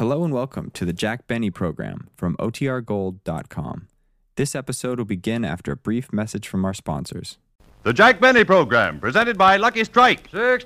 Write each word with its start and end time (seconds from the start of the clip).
Hello 0.00 0.24
and 0.24 0.32
welcome 0.32 0.70
to 0.70 0.86
the 0.86 0.94
Jack 0.94 1.26
Benny 1.26 1.50
program 1.50 2.08
from 2.16 2.34
OTRGold.com. 2.38 3.88
This 4.36 4.54
episode 4.54 4.96
will 4.96 5.04
begin 5.04 5.44
after 5.44 5.72
a 5.72 5.76
brief 5.76 6.10
message 6.10 6.48
from 6.48 6.64
our 6.64 6.72
sponsors. 6.72 7.36
The 7.82 7.94
Jack 7.94 8.20
Benny 8.20 8.44
Program, 8.44 9.00
presented 9.00 9.38
by 9.38 9.56
Lucky 9.56 9.84
Strike. 9.84 10.28
Six 10.30 10.64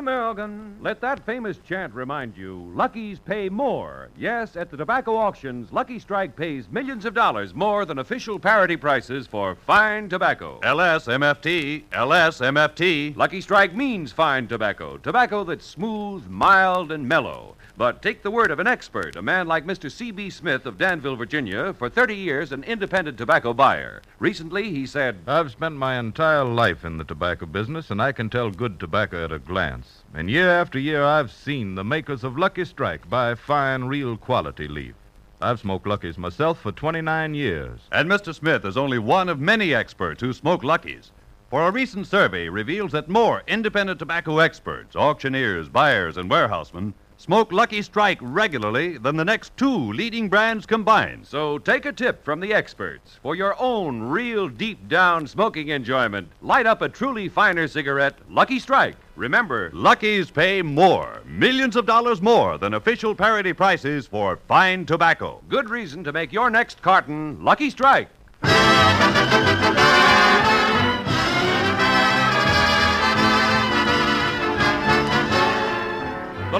American. 0.00 0.78
Let 0.80 1.00
that 1.00 1.24
famous 1.24 1.58
chant 1.58 1.94
remind 1.94 2.36
you 2.36 2.72
Lucky's 2.74 3.20
pay 3.20 3.48
more. 3.48 4.08
Yes, 4.18 4.56
at 4.56 4.68
the 4.68 4.76
tobacco 4.76 5.14
auctions, 5.14 5.72
Lucky 5.72 6.00
Strike 6.00 6.34
pays 6.34 6.68
millions 6.72 7.04
of 7.04 7.14
dollars 7.14 7.54
more 7.54 7.84
than 7.84 8.00
official 8.00 8.40
parity 8.40 8.76
prices 8.76 9.28
for 9.28 9.54
fine 9.54 10.08
tobacco. 10.08 10.58
LSMFT, 10.64 11.84
LSMFT. 11.92 13.16
Lucky 13.16 13.40
Strike 13.40 13.76
means 13.76 14.10
fine 14.10 14.48
tobacco, 14.48 14.98
tobacco 14.98 15.44
that's 15.44 15.64
smooth, 15.64 16.26
mild, 16.26 16.90
and 16.90 17.06
mellow. 17.06 17.54
But 17.74 18.02
take 18.02 18.22
the 18.22 18.30
word 18.30 18.50
of 18.50 18.58
an 18.58 18.66
expert, 18.66 19.16
a 19.16 19.22
man 19.22 19.48
like 19.48 19.64
Mr. 19.64 19.90
C.B. 19.90 20.28
Smith 20.28 20.66
of 20.66 20.76
Danville, 20.76 21.16
Virginia, 21.16 21.72
for 21.72 21.88
30 21.88 22.14
years 22.14 22.52
an 22.52 22.64
independent 22.64 23.16
tobacco 23.16 23.54
buyer. 23.54 24.02
Recently, 24.18 24.70
he 24.70 24.86
said, 24.86 25.20
I've 25.26 25.52
spent 25.52 25.76
my 25.76 25.98
entire 25.98 26.44
life 26.44 26.84
in 26.84 26.98
the 26.98 27.04
tobacco 27.04 27.46
business, 27.46 27.90
and 27.90 28.02
I 28.02 28.12
can 28.12 28.28
tell 28.28 28.50
good 28.50 28.78
tobacco 28.78 29.24
at 29.24 29.32
a 29.32 29.38
glance. 29.38 30.02
And 30.12 30.28
year 30.28 30.50
after 30.50 30.78
year, 30.78 31.02
I've 31.02 31.32
seen 31.32 31.74
the 31.74 31.82
makers 31.82 32.24
of 32.24 32.36
Lucky 32.36 32.66
Strike 32.66 33.08
buy 33.08 33.34
fine, 33.34 33.84
real 33.84 34.18
quality 34.18 34.68
leaf. 34.68 34.94
I've 35.40 35.60
smoked 35.60 35.86
Luckies 35.86 36.18
myself 36.18 36.60
for 36.60 36.72
29 36.72 37.34
years. 37.34 37.80
And 37.90 38.08
Mr. 38.08 38.34
Smith 38.34 38.66
is 38.66 38.76
only 38.76 38.98
one 38.98 39.30
of 39.30 39.40
many 39.40 39.74
experts 39.74 40.20
who 40.20 40.34
smoke 40.34 40.62
Luckies. 40.62 41.10
For 41.48 41.66
a 41.66 41.70
recent 41.70 42.06
survey 42.06 42.48
reveals 42.48 42.92
that 42.92 43.08
more 43.08 43.42
independent 43.46 43.98
tobacco 43.98 44.38
experts, 44.38 44.94
auctioneers, 44.94 45.68
buyers, 45.68 46.16
and 46.16 46.30
warehousemen 46.30 46.94
smoke 47.22 47.52
Lucky 47.52 47.82
Strike 47.82 48.18
regularly 48.20 48.98
than 48.98 49.16
the 49.16 49.24
next 49.24 49.56
two 49.56 49.92
leading 49.92 50.28
brands 50.28 50.66
combined. 50.66 51.24
So 51.24 51.56
take 51.58 51.86
a 51.86 51.92
tip 51.92 52.24
from 52.24 52.40
the 52.40 52.52
experts. 52.52 53.20
For 53.22 53.36
your 53.36 53.54
own 53.60 54.02
real 54.02 54.48
deep 54.48 54.88
down 54.88 55.28
smoking 55.28 55.68
enjoyment, 55.68 56.28
light 56.40 56.66
up 56.66 56.82
a 56.82 56.88
truly 56.88 57.28
finer 57.28 57.68
cigarette, 57.68 58.16
Lucky 58.28 58.58
Strike. 58.58 58.96
Remember, 59.14 59.70
Lucky's 59.72 60.32
pay 60.32 60.62
more, 60.62 61.22
millions 61.24 61.76
of 61.76 61.86
dollars 61.86 62.20
more 62.20 62.58
than 62.58 62.74
official 62.74 63.14
parity 63.14 63.52
prices 63.52 64.08
for 64.08 64.40
fine 64.48 64.84
tobacco. 64.84 65.40
good 65.48 65.70
reason 65.70 66.02
to 66.02 66.12
make 66.12 66.32
your 66.32 66.50
next 66.50 66.82
carton 66.82 67.44
Lucky 67.44 67.70
Strike. 67.70 68.08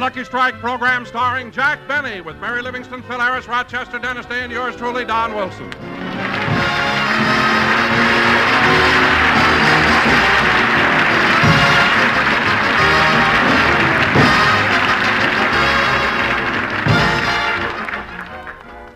Lucky 0.02 0.24
Strike 0.24 0.58
program 0.58 1.06
starring 1.06 1.52
Jack 1.52 1.78
Benny 1.86 2.20
with 2.20 2.36
Mary 2.38 2.60
Livingstone, 2.60 3.04
Phil 3.04 3.20
Harris, 3.20 3.46
Rochester, 3.46 4.00
Dennis 4.00 4.26
Day, 4.26 4.40
and 4.40 4.50
yours 4.50 4.74
truly, 4.74 5.04
Don 5.04 5.32
Wilson. 5.32 5.70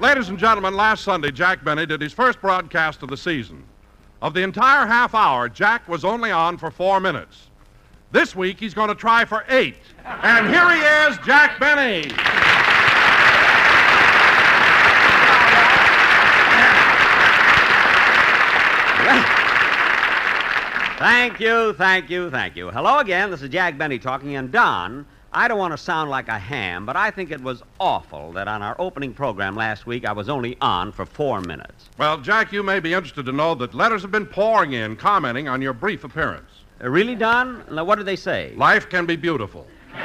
Ladies 0.01 0.29
and 0.29 0.37
gentlemen, 0.37 0.75
last 0.75 1.05
Sunday, 1.05 1.31
Jack 1.31 1.63
Benny 1.63 1.87
did 1.87 2.01
his 2.01 2.13
first 2.13 2.41
broadcast 2.41 3.05
of 3.05 3.11
the 3.11 3.17
season. 3.17 3.63
Of 4.21 4.35
the 4.35 4.43
entire 4.43 4.89
half 4.89 5.15
hour, 5.15 5.49
Jack 5.49 5.87
was 5.87 6.05
only 6.05 6.33
on 6.33 6.59
for 6.59 6.73
four 6.73 6.99
minutes. 6.99 7.51
This 8.13 8.37
week, 8.37 8.61
he's 8.61 8.75
going 8.75 8.89
to 8.89 8.95
try 8.95 9.25
for 9.25 9.45
eight. 9.49 9.77
And 10.05 10.49
here 10.49 10.71
he 10.71 10.81
is, 10.81 11.19
Jack 11.27 11.59
Benny. 11.59 12.11
Thank 20.99 21.41
you, 21.41 21.75
thank 21.75 22.09
you, 22.09 22.31
thank 22.31 22.57
you. 22.57 22.71
Hello 22.71 22.99
again. 23.01 23.31
This 23.31 23.43
is 23.43 23.51
Jack 23.51 23.77
Benny 23.77 23.99
talking. 23.99 24.37
And 24.37 24.51
Don, 24.51 25.05
I 25.31 25.47
don't 25.47 25.59
want 25.59 25.73
to 25.73 25.79
sound 25.79 26.09
like 26.09 26.29
a 26.29 26.39
ham, 26.39 26.87
but 26.87 26.97
I 26.97 27.11
think 27.11 27.31
it 27.31 27.43
was 27.43 27.63
awful 27.79 28.33
that 28.33 28.49
on 28.49 28.63
our 28.63 28.75
opening 28.79 29.13
program 29.13 29.55
last 29.55 29.85
week 29.85 30.07
I 30.07 30.13
was 30.13 30.31
only 30.31 30.57
on 30.63 30.93
for 30.93 31.05
four 31.05 31.43
minutes. 31.43 31.91
Well, 31.99 32.19
Jack, 32.19 32.51
you 32.51 32.63
may 32.63 32.81
be 32.81 32.95
interested 32.95 33.27
to 33.27 33.33
know 33.33 33.55
that 33.57 33.75
letters 33.75 34.01
have 34.01 34.11
been 34.11 34.25
pouring 34.25 34.73
in 34.73 34.97
commenting 34.97 35.49
on 35.49 35.61
your 35.61 35.75
brief 35.75 36.03
appearance. 36.05 36.56
Uh, 36.83 36.91
really, 36.91 37.15
Don? 37.15 37.65
Now, 37.71 37.85
what 37.85 37.97
did 37.97 38.07
they 38.07 38.17
say? 38.17 38.53
Life 38.57 38.89
can 38.89 39.07
be 39.07 39.17
beautiful. 39.17 39.67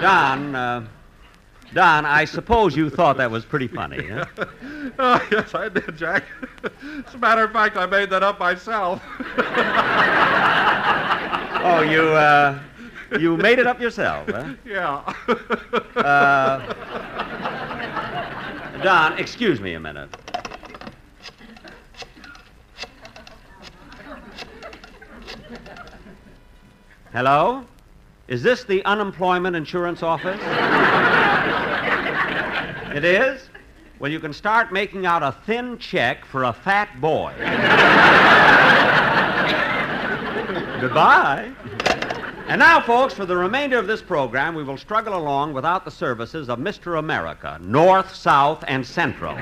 Don, 0.00 0.54
uh, 0.54 0.86
Don, 1.74 2.06
I 2.06 2.24
suppose 2.24 2.76
you 2.76 2.90
thought 2.90 3.16
that 3.18 3.30
was 3.30 3.44
pretty 3.44 3.68
funny, 3.68 4.06
huh? 4.08 4.24
Oh, 4.98 5.26
yes, 5.30 5.54
I 5.54 5.68
did, 5.68 5.96
Jack. 5.96 6.24
As 7.06 7.14
a 7.14 7.18
matter 7.18 7.44
of 7.44 7.52
fact, 7.52 7.76
I 7.76 7.86
made 7.86 8.10
that 8.10 8.22
up 8.22 8.38
myself. 8.40 9.00
Oh, 11.62 11.82
you, 11.82 12.02
uh, 12.08 12.58
you 13.18 13.36
made 13.36 13.58
it 13.58 13.66
up 13.66 13.80
yourself, 13.80 14.28
huh? 14.28 14.54
yeah. 14.64 14.96
Uh, 15.96 16.74
Don, 18.82 19.18
excuse 19.18 19.60
me 19.60 19.74
a 19.74 19.80
minute. 19.80 20.10
Hello? 27.12 27.64
Is 28.28 28.40
this 28.40 28.62
the 28.62 28.84
unemployment 28.84 29.56
insurance 29.56 30.04
office? 30.04 30.40
it 32.94 33.04
is? 33.04 33.48
Well, 33.98 34.12
you 34.12 34.20
can 34.20 34.32
start 34.32 34.72
making 34.72 35.06
out 35.06 35.24
a 35.24 35.32
thin 35.44 35.76
check 35.78 36.24
for 36.24 36.44
a 36.44 36.52
fat 36.52 37.00
boy. 37.00 37.32
Goodbye. 40.80 41.52
And 42.46 42.60
now, 42.60 42.80
folks, 42.80 43.12
for 43.14 43.26
the 43.26 43.36
remainder 43.36 43.76
of 43.76 43.88
this 43.88 44.00
program, 44.00 44.54
we 44.54 44.62
will 44.62 44.78
struggle 44.78 45.16
along 45.16 45.52
without 45.52 45.84
the 45.84 45.90
services 45.90 46.48
of 46.48 46.60
Mr. 46.60 47.00
America, 47.00 47.58
North, 47.60 48.14
South, 48.14 48.62
and 48.68 48.86
Central. 48.86 49.34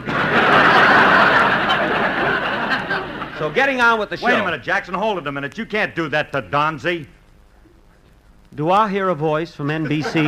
so, 3.38 3.50
getting 3.50 3.82
on 3.82 4.00
with 4.00 4.08
the 4.08 4.16
show. 4.16 4.24
Wait 4.24 4.38
a 4.38 4.44
minute, 4.44 4.62
Jackson. 4.62 4.94
Hold 4.94 5.18
it 5.18 5.26
a 5.26 5.32
minute. 5.32 5.58
You 5.58 5.66
can't 5.66 5.94
do 5.94 6.08
that 6.08 6.32
to 6.32 6.40
Donzi. 6.40 7.06
Do 8.54 8.70
I 8.70 8.88
hear 8.88 9.08
a 9.10 9.14
voice 9.14 9.54
from 9.54 9.68
NBC? 9.68 10.24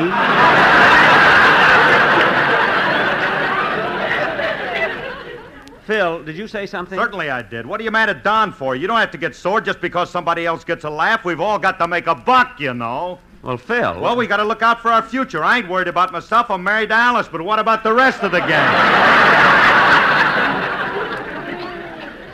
Phil, 5.85 6.23
did 6.23 6.37
you 6.37 6.47
say 6.47 6.67
something? 6.67 6.99
Certainly 6.99 7.31
I 7.31 7.43
did. 7.43 7.67
What 7.67 7.81
are 7.81 7.83
you 7.83 7.91
mad 7.91 8.11
at 8.11 8.23
Don 8.23 8.53
for? 8.53 8.77
You 8.77 8.87
don't 8.87 8.99
have 8.99 9.11
to 9.11 9.19
get 9.19 9.35
sore 9.35 9.61
just 9.61 9.81
because 9.81 10.11
somebody 10.11 10.47
else 10.47 10.63
gets 10.63 10.85
a 10.85 10.91
laugh. 10.91 11.25
We've 11.25 11.41
all 11.41 11.59
got 11.59 11.79
to 11.81 11.89
make 11.89 12.07
a 12.07 12.15
buck, 12.15 12.61
you 12.61 12.75
know. 12.75 13.19
Well, 13.43 13.57
Phil. 13.57 14.01
Well, 14.01 14.15
we 14.17 14.27
got 14.27 14.37
to 14.37 14.45
look 14.45 14.63
out 14.63 14.81
for 14.81 14.93
our 14.93 15.03
future. 15.03 15.43
I 15.43 15.59
ain't 15.59 15.69
worried 15.69 15.89
about 15.89 16.13
myself. 16.13 16.51
I'm 16.51 16.63
married 16.63 16.91
to 16.91 16.95
Alice, 16.95 17.27
but 17.27 17.41
what 17.41 17.59
about 17.59 17.83
the 17.83 17.93
rest 17.93 18.23
of 18.23 18.31
the 18.31 18.41
gang? 18.41 19.80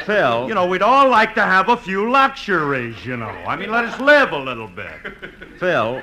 Phil. 0.06 0.46
You 0.46 0.54
know, 0.54 0.66
we'd 0.66 0.82
all 0.82 1.08
like 1.08 1.34
to 1.34 1.42
have 1.42 1.68
a 1.68 1.76
few 1.76 2.08
luxuries, 2.08 3.04
you 3.04 3.16
know. 3.16 3.26
I 3.26 3.56
mean, 3.56 3.72
let 3.72 3.84
us 3.84 4.00
live 4.00 4.30
a 4.30 4.38
little 4.38 4.68
bit. 4.68 4.92
Phil, 5.58 6.00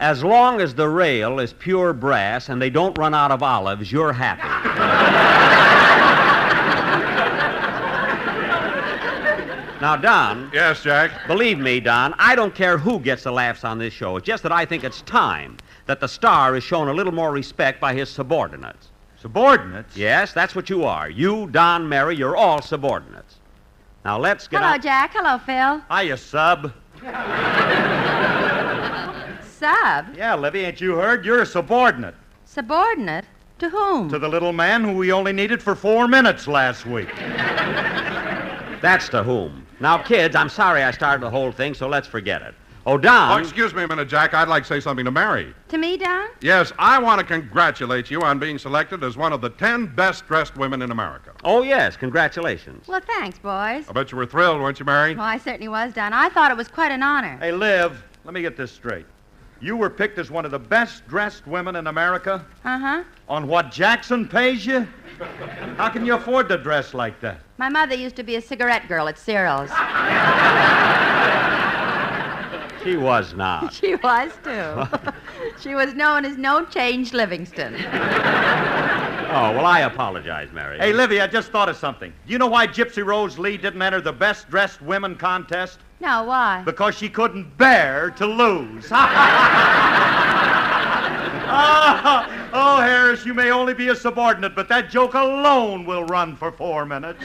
as 0.00 0.24
long 0.24 0.62
as 0.62 0.74
the 0.74 0.88
rail 0.88 1.38
is 1.38 1.52
pure 1.52 1.92
brass 1.92 2.48
and 2.48 2.60
they 2.60 2.70
don't 2.70 2.96
run 2.96 3.14
out 3.14 3.30
of 3.30 3.42
olives, 3.42 3.92
you're 3.92 4.14
happy. 4.14 4.40
now, 9.82 9.94
Don, 9.96 10.50
yes, 10.54 10.82
Jack. 10.82 11.26
believe 11.26 11.58
me, 11.58 11.80
Don, 11.80 12.14
I 12.18 12.34
don't 12.34 12.54
care 12.54 12.78
who 12.78 12.98
gets 12.98 13.24
the 13.24 13.32
laughs 13.32 13.62
on 13.62 13.78
this 13.78 13.92
show. 13.92 14.16
It's 14.16 14.26
just 14.26 14.42
that 14.42 14.52
I 14.52 14.64
think 14.64 14.84
it's 14.84 15.02
time 15.02 15.58
that 15.84 16.00
the 16.00 16.08
star 16.08 16.56
is 16.56 16.64
shown 16.64 16.88
a 16.88 16.94
little 16.94 17.12
more 17.12 17.30
respect 17.30 17.78
by 17.78 17.92
his 17.92 18.08
subordinates. 18.08 18.88
Subordinates? 19.20 19.96
Yes, 19.96 20.32
that's 20.32 20.54
what 20.54 20.70
you 20.70 20.84
are. 20.84 21.10
You, 21.10 21.48
Don, 21.48 21.88
Mary, 21.88 22.16
you're 22.16 22.36
all 22.36 22.62
subordinates. 22.62 23.36
Now, 24.04 24.18
let's 24.18 24.46
get 24.46 24.60
Hello, 24.60 24.74
on. 24.74 24.80
Jack. 24.80 25.12
Hello, 25.12 25.38
Phil. 25.38 25.82
Hiya, 25.90 26.16
sub. 26.16 26.72
Sub. 29.42 30.06
Yeah, 30.16 30.36
Livy, 30.38 30.60
ain't 30.60 30.80
you 30.80 30.94
heard? 30.94 31.24
You're 31.24 31.42
a 31.42 31.46
subordinate 31.46 32.14
Subordinate. 32.44 33.24
To 33.58 33.68
whom? 33.68 34.08
to 34.08 34.20
the 34.20 34.28
little 34.28 34.52
man 34.52 34.84
who 34.84 34.92
we 34.92 35.10
only 35.12 35.32
needed 35.32 35.60
for 35.60 35.74
four 35.74 36.06
minutes 36.06 36.46
last 36.46 36.86
week. 36.86 37.08
That's 38.80 39.08
to 39.08 39.24
whom? 39.24 39.66
Now, 39.80 39.98
kids, 39.98 40.36
I'm 40.36 40.48
sorry 40.48 40.84
I 40.84 40.92
started 40.92 41.22
the 41.22 41.30
whole 41.30 41.50
thing, 41.50 41.74
so 41.74 41.88
let's 41.88 42.06
forget 42.06 42.40
it. 42.42 42.54
Oh, 42.90 42.96
Don. 42.96 43.32
Oh, 43.38 43.42
excuse 43.42 43.74
me 43.74 43.82
a 43.82 43.86
minute, 43.86 44.08
Jack. 44.08 44.32
I'd 44.32 44.48
like 44.48 44.62
to 44.62 44.66
say 44.66 44.80
something 44.80 45.04
to 45.04 45.10
Mary. 45.10 45.54
To 45.68 45.76
me, 45.76 45.98
Don? 45.98 46.30
Yes, 46.40 46.72
I 46.78 46.98
want 46.98 47.18
to 47.20 47.26
congratulate 47.26 48.10
you 48.10 48.22
on 48.22 48.38
being 48.38 48.56
selected 48.56 49.04
as 49.04 49.14
one 49.14 49.30
of 49.34 49.42
the 49.42 49.50
ten 49.50 49.94
best 49.94 50.26
dressed 50.26 50.56
women 50.56 50.80
in 50.80 50.90
America. 50.90 51.32
Oh, 51.44 51.62
yes. 51.62 51.98
Congratulations. 51.98 52.88
Well, 52.88 53.02
thanks, 53.06 53.38
boys. 53.38 53.84
I 53.90 53.92
bet 53.92 54.10
you 54.10 54.16
were 54.16 54.24
thrilled, 54.24 54.62
weren't 54.62 54.80
you, 54.80 54.86
Mary? 54.86 55.14
Well, 55.14 55.26
I 55.26 55.36
certainly 55.36 55.68
was, 55.68 55.92
Don. 55.92 56.14
I 56.14 56.30
thought 56.30 56.50
it 56.50 56.56
was 56.56 56.68
quite 56.68 56.90
an 56.90 57.02
honor. 57.02 57.36
Hey, 57.42 57.52
Liv, 57.52 58.02
let 58.24 58.32
me 58.32 58.40
get 58.40 58.56
this 58.56 58.72
straight. 58.72 59.04
You 59.60 59.76
were 59.76 59.90
picked 59.90 60.18
as 60.18 60.30
one 60.30 60.46
of 60.46 60.50
the 60.50 60.58
best 60.58 61.06
dressed 61.08 61.46
women 61.46 61.76
in 61.76 61.88
America 61.88 62.42
Uh 62.64 62.78
huh. 62.78 63.04
on 63.28 63.46
what 63.48 63.70
Jackson 63.70 64.26
pays 64.26 64.64
you? 64.64 64.88
How 65.76 65.90
can 65.90 66.06
you 66.06 66.14
afford 66.14 66.48
to 66.48 66.56
dress 66.56 66.94
like 66.94 67.20
that? 67.20 67.40
My 67.58 67.68
mother 67.68 67.94
used 67.96 68.16
to 68.16 68.22
be 68.22 68.36
a 68.36 68.40
cigarette 68.40 68.88
girl 68.88 69.08
at 69.08 69.18
Ciro's. 69.18 69.68
She 72.84 72.96
was 72.96 73.34
not. 73.34 73.72
she 73.80 73.94
was, 73.96 74.32
too. 74.42 74.84
she 75.60 75.74
was 75.74 75.94
known 75.94 76.24
as 76.24 76.36
No 76.36 76.64
Change 76.64 77.12
Livingstone. 77.12 77.74
Oh, 79.30 79.52
well, 79.52 79.66
I 79.66 79.80
apologize, 79.80 80.48
Mary. 80.52 80.78
Hey, 80.78 80.92
Livy, 80.92 81.20
I 81.20 81.26
just 81.26 81.50
thought 81.50 81.68
of 81.68 81.76
something. 81.76 82.12
Do 82.26 82.32
you 82.32 82.38
know 82.38 82.46
why 82.46 82.66
Gypsy 82.66 83.04
Rose 83.04 83.38
Lee 83.38 83.58
didn't 83.58 83.82
enter 83.82 84.00
the 84.00 84.12
best 84.12 84.48
dressed 84.48 84.80
women 84.80 85.16
contest? 85.16 85.80
No, 86.00 86.24
why? 86.24 86.62
Because 86.64 86.96
she 86.96 87.08
couldn't 87.08 87.56
bear 87.58 88.10
to 88.12 88.26
lose. 88.26 88.90
Ah, 91.50 92.50
oh, 92.52 92.80
Harris, 92.82 93.24
you 93.24 93.32
may 93.32 93.50
only 93.50 93.72
be 93.72 93.88
a 93.88 93.96
subordinate, 93.96 94.54
but 94.54 94.68
that 94.68 94.90
joke 94.90 95.14
alone 95.14 95.86
will 95.86 96.04
run 96.04 96.36
for 96.36 96.52
four 96.52 96.84
minutes. 96.84 97.24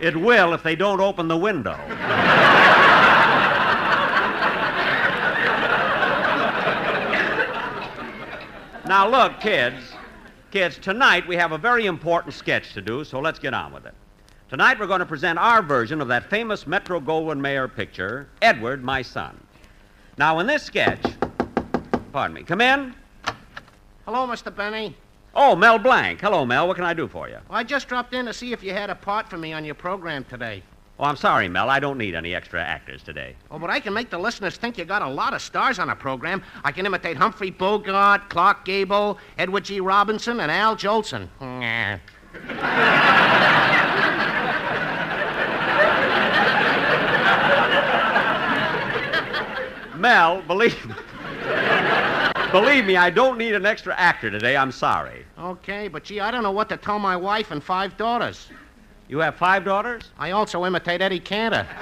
It 0.00 0.16
will 0.16 0.54
if 0.54 0.62
they 0.62 0.74
don't 0.74 1.00
open 1.00 1.28
the 1.28 1.36
window. 1.36 1.76
now, 8.86 9.06
look, 9.06 9.38
kids. 9.40 9.76
Kids, 10.50 10.78
tonight 10.78 11.28
we 11.28 11.36
have 11.36 11.52
a 11.52 11.58
very 11.58 11.84
important 11.84 12.34
sketch 12.34 12.72
to 12.72 12.80
do, 12.80 13.04
so 13.04 13.20
let's 13.20 13.38
get 13.38 13.52
on 13.52 13.72
with 13.72 13.84
it. 13.84 13.94
Tonight 14.48 14.80
we're 14.80 14.86
going 14.86 15.00
to 15.00 15.06
present 15.06 15.38
our 15.38 15.62
version 15.62 16.00
of 16.00 16.08
that 16.08 16.28
famous 16.28 16.66
Metro 16.66 16.98
Goldwyn 16.98 17.38
Mayer 17.38 17.68
picture, 17.68 18.26
Edward, 18.42 18.82
My 18.82 19.02
Son. 19.02 19.38
Now, 20.16 20.38
in 20.40 20.46
this 20.46 20.62
sketch, 20.62 21.04
pardon 22.12 22.34
me, 22.34 22.42
come 22.42 22.60
in. 22.60 22.94
Hello, 24.06 24.26
Mr. 24.26 24.54
Benny. 24.54 24.96
Oh, 25.34 25.54
Mel 25.54 25.78
Blanc. 25.78 26.20
Hello, 26.20 26.44
Mel. 26.44 26.66
What 26.66 26.76
can 26.76 26.84
I 26.84 26.94
do 26.94 27.06
for 27.06 27.28
you? 27.28 27.38
Well, 27.48 27.58
I 27.58 27.62
just 27.62 27.88
dropped 27.88 28.14
in 28.14 28.26
to 28.26 28.32
see 28.32 28.52
if 28.52 28.62
you 28.62 28.72
had 28.72 28.90
a 28.90 28.94
part 28.94 29.28
for 29.28 29.38
me 29.38 29.52
on 29.52 29.64
your 29.64 29.74
program 29.76 30.24
today. 30.24 30.62
Oh, 30.98 31.04
I'm 31.04 31.16
sorry, 31.16 31.48
Mel. 31.48 31.70
I 31.70 31.80
don't 31.80 31.96
need 31.96 32.14
any 32.14 32.34
extra 32.34 32.60
actors 32.60 33.02
today. 33.02 33.34
Oh, 33.50 33.58
but 33.58 33.70
I 33.70 33.80
can 33.80 33.94
make 33.94 34.10
the 34.10 34.18
listeners 34.18 34.56
think 34.56 34.76
you 34.76 34.84
got 34.84 35.02
a 35.02 35.08
lot 35.08 35.32
of 35.32 35.40
stars 35.40 35.78
on 35.78 35.88
a 35.88 35.96
program. 35.96 36.42
I 36.64 36.72
can 36.72 36.84
imitate 36.84 37.16
Humphrey 37.16 37.50
Bogart, 37.50 38.28
Clark 38.28 38.64
Gable, 38.64 39.18
Edward 39.38 39.64
G. 39.64 39.80
Robinson, 39.80 40.40
and 40.40 40.50
Al 40.50 40.76
Jolson. 40.76 41.28
Mel, 49.96 50.42
believe 50.42 50.86
me. 50.86 50.94
Believe 52.52 52.84
me, 52.84 52.96
I 52.96 53.10
don't 53.10 53.38
need 53.38 53.54
an 53.54 53.64
extra 53.64 53.94
actor 53.96 54.30
today. 54.30 54.56
I'm 54.56 54.72
sorry. 54.72 55.24
Okay, 55.38 55.88
but 55.88 56.02
gee, 56.04 56.20
I 56.20 56.30
don't 56.30 56.42
know 56.42 56.50
what 56.50 56.68
to 56.70 56.76
tell 56.76 56.98
my 56.98 57.16
wife 57.16 57.50
and 57.50 57.62
five 57.62 57.96
daughters. 57.96 58.48
You 59.08 59.18
have 59.18 59.36
five 59.36 59.64
daughters? 59.64 60.10
I 60.18 60.32
also 60.32 60.64
imitate 60.64 61.00
Eddie 61.00 61.20
Cantor. 61.20 61.66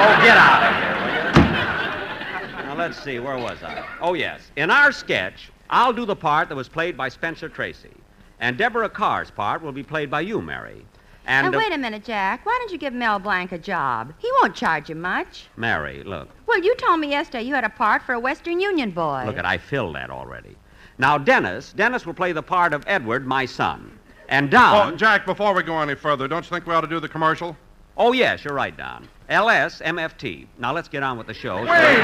Oh, 0.00 0.22
get 0.22 0.36
out 0.36 0.62
of 0.62 0.74
here. 0.76 1.42
will 1.42 2.60
you? 2.60 2.64
Now, 2.64 2.76
let's 2.76 3.02
see. 3.02 3.18
Where 3.18 3.36
was 3.36 3.60
I? 3.64 3.84
Oh, 4.00 4.14
yes. 4.14 4.52
In 4.54 4.70
our 4.70 4.92
sketch, 4.92 5.50
I'll 5.70 5.92
do 5.92 6.06
the 6.06 6.14
part 6.14 6.48
that 6.48 6.54
was 6.54 6.68
played 6.68 6.96
by 6.96 7.08
Spencer 7.08 7.48
Tracy. 7.48 7.90
And 8.38 8.56
Deborah 8.56 8.88
Kerr's 8.88 9.32
part 9.32 9.60
will 9.60 9.72
be 9.72 9.82
played 9.82 10.08
by 10.08 10.20
you, 10.20 10.40
Mary. 10.40 10.86
And, 11.28 11.46
And 11.46 11.54
uh, 11.54 11.58
wait 11.58 11.74
a 11.74 11.78
minute, 11.78 12.04
Jack. 12.04 12.46
Why 12.46 12.56
don't 12.58 12.72
you 12.72 12.78
give 12.78 12.94
Mel 12.94 13.18
Blanc 13.18 13.52
a 13.52 13.58
job? 13.58 14.14
He 14.16 14.30
won't 14.40 14.54
charge 14.54 14.88
you 14.88 14.94
much. 14.94 15.46
Mary, 15.56 16.02
look. 16.02 16.30
Well, 16.46 16.58
you 16.58 16.74
told 16.76 17.00
me 17.00 17.10
yesterday 17.10 17.42
you 17.44 17.54
had 17.54 17.64
a 17.64 17.68
part 17.68 18.00
for 18.02 18.14
a 18.14 18.18
Western 18.18 18.60
Union 18.60 18.92
boy. 18.92 19.24
Look, 19.26 19.36
at 19.36 19.44
I 19.44 19.58
filled 19.58 19.94
that 19.94 20.08
already. 20.08 20.56
Now, 20.96 21.18
Dennis, 21.18 21.74
Dennis 21.74 22.06
will 22.06 22.14
play 22.14 22.32
the 22.32 22.42
part 22.42 22.72
of 22.72 22.82
Edward, 22.86 23.26
my 23.26 23.44
son. 23.44 23.98
And 24.30 24.50
Don. 24.50 24.94
Oh, 24.94 24.96
Jack, 24.96 25.26
before 25.26 25.52
we 25.52 25.62
go 25.62 25.78
any 25.80 25.94
further, 25.94 26.28
don't 26.28 26.44
you 26.44 26.48
think 26.50 26.66
we 26.66 26.72
ought 26.74 26.80
to 26.80 26.86
do 26.86 26.98
the 26.98 27.08
commercial? 27.08 27.54
Oh, 27.98 28.12
yes, 28.12 28.42
you're 28.42 28.54
right, 28.54 28.74
Don. 28.74 29.06
LSMFT. 29.28 30.46
Now 30.58 30.72
let's 30.72 30.88
get 30.88 31.02
on 31.02 31.18
with 31.18 31.26
the 31.26 31.34
show. 31.34 31.56
Wait 31.56 31.64
a 31.64 31.66
minute, 31.68 32.02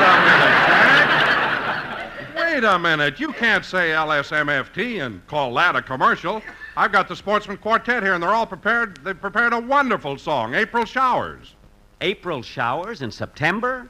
Jack. 1.09 2.11
Wait 2.37 2.65
a 2.65 2.79
minute. 2.79 3.19
You 3.19 3.33
can't 3.33 3.65
say 3.65 3.89
LSMFT 3.91 5.05
and 5.05 5.27
call 5.27 5.55
that 5.55 5.77
a 5.77 5.83
commercial. 5.83 6.43
I've 6.77 6.93
got 6.93 7.09
the 7.09 7.15
Sportsmen 7.15 7.57
Quartet 7.59 8.03
here, 8.03 8.15
and 8.15 8.23
they're 8.23 8.35
all 8.35 8.47
prepared. 8.47 8.99
They've 9.05 9.21
prepared 9.21 9.53
a 9.53 9.61
wonderful 9.61 10.19
song, 10.19 10.55
April 10.55 10.85
Showers. 10.85 11.55
April 12.01 12.43
showers 12.43 13.03
in 13.03 13.11
September? 13.11 13.89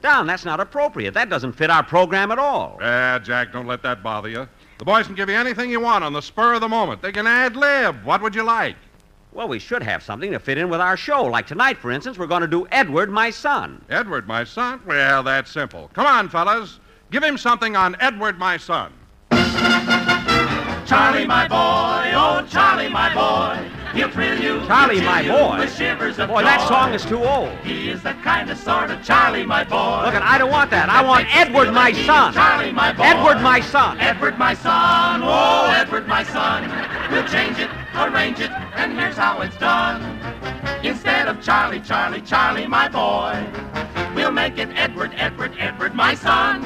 Don, 0.00 0.26
that's 0.26 0.44
not 0.44 0.60
appropriate. 0.60 1.14
That 1.14 1.28
doesn't 1.28 1.52
fit 1.52 1.70
our 1.70 1.82
program 1.82 2.30
at 2.30 2.38
all. 2.38 2.78
Ah, 2.80 3.18
Jack, 3.18 3.52
don't 3.52 3.66
let 3.66 3.82
that 3.82 4.02
bother 4.02 4.28
you. 4.28 4.46
The 4.78 4.84
boys 4.84 5.06
can 5.06 5.16
give 5.16 5.28
you 5.28 5.34
anything 5.34 5.70
you 5.70 5.80
want 5.80 6.04
on 6.04 6.12
the 6.12 6.22
spur 6.22 6.54
of 6.54 6.60
the 6.60 6.68
moment. 6.68 7.02
They 7.02 7.10
can 7.10 7.26
ad 7.26 7.56
lib. 7.56 8.04
What 8.04 8.22
would 8.22 8.34
you 8.34 8.44
like? 8.44 8.76
Well, 9.32 9.48
we 9.48 9.58
should 9.58 9.82
have 9.82 10.02
something 10.02 10.30
to 10.30 10.38
fit 10.38 10.56
in 10.56 10.68
with 10.68 10.80
our 10.80 10.96
show. 10.96 11.24
Like 11.24 11.46
tonight, 11.46 11.78
for 11.78 11.90
instance, 11.90 12.16
we're 12.16 12.26
going 12.26 12.42
to 12.42 12.48
do 12.48 12.66
Edward, 12.70 13.10
my 13.10 13.30
son. 13.30 13.84
Edward, 13.90 14.28
my 14.28 14.44
son? 14.44 14.80
Well, 14.86 15.22
that's 15.22 15.50
simple. 15.50 15.90
Come 15.94 16.06
on, 16.06 16.28
fellas. 16.28 16.78
Give 17.10 17.24
him 17.24 17.36
something 17.36 17.74
on 17.74 17.96
Edward, 18.00 18.38
my 18.38 18.56
son. 18.56 18.92
Charlie, 20.88 21.26
my 21.26 21.46
boy, 21.46 22.12
oh, 22.14 22.46
Charlie, 22.48 22.88
my 22.88 23.12
boy. 23.12 23.62
He'll 23.92 24.08
thrill 24.08 24.40
you. 24.40 24.66
Charlie, 24.66 25.02
my 25.02 25.20
boy. 25.20 25.58
With 25.58 25.76
shivers 25.76 26.18
of 26.18 26.30
Boy, 26.30 26.42
that 26.42 26.66
song 26.66 26.94
is 26.94 27.04
too 27.04 27.22
old. 27.22 27.50
He 27.58 27.90
is 27.90 28.02
the 28.02 28.14
kind 28.24 28.48
of 28.48 28.56
sort 28.56 28.90
of 28.90 29.04
Charlie, 29.04 29.44
my 29.44 29.64
boy. 29.64 30.04
Look, 30.06 30.14
I 30.14 30.38
don't 30.38 30.50
want 30.50 30.70
that. 30.70 30.88
I 30.88 31.02
want 31.02 31.26
Edward, 31.36 31.66
my 31.66 31.88
like 31.88 31.94
he 31.94 32.00
is 32.00 32.06
son. 32.06 32.32
Charlie, 32.32 32.72
my 32.72 32.94
boy. 32.94 33.02
Edward, 33.04 33.42
my 33.42 33.60
son. 33.60 34.00
Edward, 34.00 34.38
my 34.38 34.54
son, 34.54 35.20
oh, 35.22 35.70
Edward, 35.76 36.08
my 36.08 36.22
son. 36.22 36.62
We'll 37.12 37.28
change 37.28 37.58
it, 37.58 37.68
arrange 37.94 38.40
it, 38.40 38.50
and 38.50 38.98
here's 38.98 39.16
how 39.16 39.42
it's 39.42 39.58
done. 39.58 40.00
Instead 40.82 41.28
of 41.28 41.42
Charlie, 41.42 41.80
Charlie, 41.80 42.22
Charlie, 42.22 42.66
my 42.66 42.88
boy, 42.88 43.36
we'll 44.14 44.32
make 44.32 44.56
it 44.56 44.70
Edward, 44.70 45.12
Edward, 45.16 45.52
Edward, 45.58 45.94
my 45.94 46.14
son. 46.14 46.62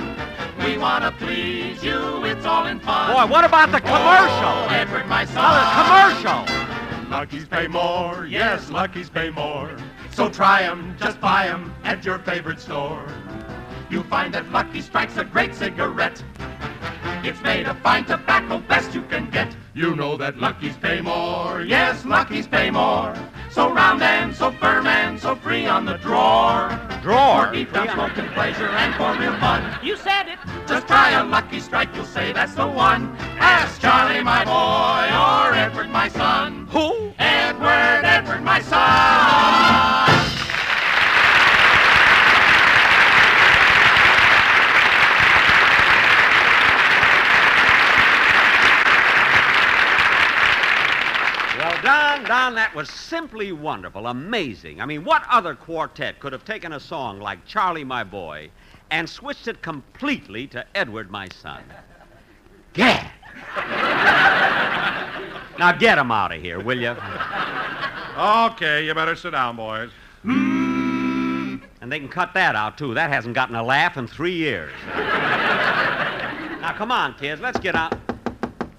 We 0.65 0.79
want 0.79 1.03
to 1.03 1.11
please 1.25 1.83
you, 1.83 2.25
it's 2.25 2.47
all 2.47 2.67
in 2.67 2.79
fun. 2.79 3.13
Boy, 3.13 3.27
what 3.33 3.45
about 3.45 3.73
the 3.73 3.81
commercial? 3.81 3.99
Oh, 3.99 4.69
Edward, 4.71 5.09
my 5.09 5.25
son. 5.25 5.45
Another 5.45 6.15
commercial. 6.15 7.11
Lucky's 7.11 7.47
pay 7.47 7.67
more, 7.67 8.27
yes, 8.27 8.71
Lucky's 8.71 9.11
pay 9.11 9.31
more. 9.31 9.77
So 10.13 10.29
try 10.29 10.63
'em, 10.63 10.95
just 11.01 11.21
buy 11.21 11.49
'em 11.49 11.75
at 11.83 12.05
your 12.05 12.19
favorite 12.21 12.61
store. 12.61 13.05
You'll 13.91 14.05
find 14.05 14.33
that 14.35 14.53
Lucky 14.53 14.83
Strike's 14.83 15.17
a 15.17 15.25
great 15.25 15.55
cigarette. 15.55 16.23
It's 17.25 17.43
made 17.43 17.67
of 17.67 17.77
fine 17.79 18.05
tobacco, 18.05 18.59
best 18.59 18.95
you 18.95 19.03
can 19.03 19.31
get. 19.31 19.55
You 19.75 19.97
know 19.97 20.19
that 20.19 20.37
Lucky's 20.37 20.77
pay 20.77 21.01
more, 21.01 21.63
yes, 21.63 22.05
Lucky's 22.05 22.47
pay 22.47 22.71
more. 22.71 23.15
So 23.51 23.73
round 23.73 24.03
and 24.03 24.35
so 24.35 24.51
firm 24.51 24.87
and 24.87 25.19
so 25.19 25.35
free 25.35 25.65
on 25.65 25.87
the 25.87 25.97
drawer. 25.97 26.79
Drawer? 27.01 27.47
For 27.47 27.53
deep 27.55 27.73
down 27.73 27.89
smoking 27.89 28.29
pleasure 28.35 28.69
and 28.69 28.95
for 28.97 29.19
real 29.19 29.35
fun. 29.41 29.79
You 29.83 29.97
said 29.97 30.29
it. 30.29 30.39
Just 30.69 30.87
try 30.87 31.13
a 31.13 31.25
Lucky 31.25 31.59
Strike, 31.59 31.89
you'll 31.95 32.05
say 32.05 32.35
that's 32.35 32.55
the 32.55 32.69
one. 32.69 33.17
Ask 33.41 33.81
Charlie, 33.81 34.23
my 34.23 34.45
boy, 34.45 35.09
or 35.17 35.55
Edward, 35.55 35.89
my 35.89 36.09
son. 36.09 36.67
Who? 36.71 37.15
Edward, 37.19 38.05
Edward, 38.05 38.43
my 38.43 38.61
son. 38.61 39.12
Don, 51.93 52.25
Don, 52.25 52.55
that 52.55 52.75
was 52.75 52.89
simply 52.89 53.53
wonderful, 53.53 54.07
amazing. 54.07 54.81
I 54.81 54.87
mean, 54.87 55.05
what 55.05 55.25
other 55.29 55.55
quartet 55.55 56.21
could 56.21 56.33
have 56.33 56.43
taken 56.43 56.73
a 56.73 56.81
song 56.81 57.21
like 57.21 57.45
Charlie, 57.45 57.85
My 57.85 58.03
Boy 58.03 58.49
and 58.91 59.07
switched 59.07 59.47
it 59.47 59.61
completely 59.61 60.47
to 60.47 60.65
Edward, 60.75 61.11
My 61.11 61.29
Son? 61.29 61.63
Gad! 62.73 63.11
now 65.59 65.73
get 65.73 65.99
him 65.99 66.11
out 66.11 66.35
of 66.35 66.41
here, 66.41 66.61
will 66.61 66.81
you? 66.81 66.97
Okay, 68.17 68.87
you 68.87 68.95
better 68.95 69.15
sit 69.15 69.33
down, 69.33 69.57
boys. 69.57 69.91
And 70.25 71.61
they 71.93 71.99
can 71.99 72.09
cut 72.09 72.33
that 72.33 72.57
out, 72.57 72.79
too. 72.79 72.95
That 72.95 73.11
hasn't 73.11 73.35
gotten 73.35 73.55
a 73.55 73.63
laugh 73.63 73.99
in 73.99 74.07
three 74.07 74.33
years. 74.33 74.73
now, 74.87 76.73
come 76.75 76.91
on, 76.91 77.13
kids, 77.19 77.43
let's 77.43 77.61
get 77.61 77.75
out. 77.75 77.95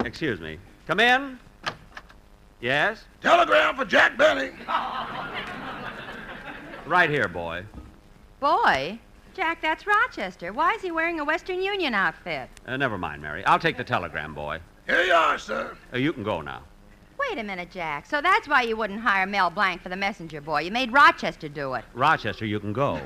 Excuse 0.04 0.40
me. 0.40 0.58
Come 0.88 0.98
in. 0.98 1.38
Yes? 2.60 3.04
Telegram 3.20 3.76
for 3.76 3.84
Jack 3.84 4.16
Benny. 4.16 4.50
Right 6.86 7.08
here, 7.08 7.28
boy. 7.28 7.64
Boy, 8.40 8.98
Jack, 9.32 9.62
that's 9.62 9.86
Rochester. 9.86 10.52
Why 10.52 10.74
is 10.74 10.82
he 10.82 10.90
wearing 10.90 11.18
a 11.18 11.24
Western 11.24 11.62
Union 11.62 11.94
outfit? 11.94 12.50
Uh, 12.66 12.76
never 12.76 12.98
mind, 12.98 13.22
Mary. 13.22 13.42
I'll 13.46 13.58
take 13.58 13.78
the 13.78 13.84
telegram, 13.84 14.34
boy. 14.34 14.60
Here 14.86 15.02
you 15.02 15.14
are, 15.14 15.38
sir. 15.38 15.78
Uh, 15.94 15.96
you 15.96 16.12
can 16.12 16.24
go 16.24 16.42
now. 16.42 16.62
Wait 17.18 17.38
a 17.38 17.42
minute, 17.42 17.70
Jack. 17.70 18.04
So 18.04 18.20
that's 18.20 18.46
why 18.48 18.62
you 18.62 18.76
wouldn't 18.76 19.00
hire 19.00 19.26
Mel 19.26 19.48
Blanc 19.48 19.80
for 19.82 19.88
the 19.88 19.96
messenger 19.96 20.42
boy. 20.42 20.60
You 20.60 20.70
made 20.70 20.92
Rochester 20.92 21.48
do 21.48 21.72
it. 21.74 21.86
Rochester, 21.94 22.44
you 22.44 22.60
can 22.60 22.74
go. 22.74 22.96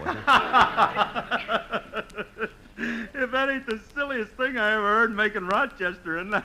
if 2.78 3.30
that 3.30 3.48
ain't 3.48 3.66
the 3.66 3.80
silliest 3.94 4.32
thing 4.32 4.58
I 4.58 4.74
ever 4.74 4.82
heard 4.82 5.14
making 5.14 5.46
Rochester 5.46 6.16
an 6.18 6.30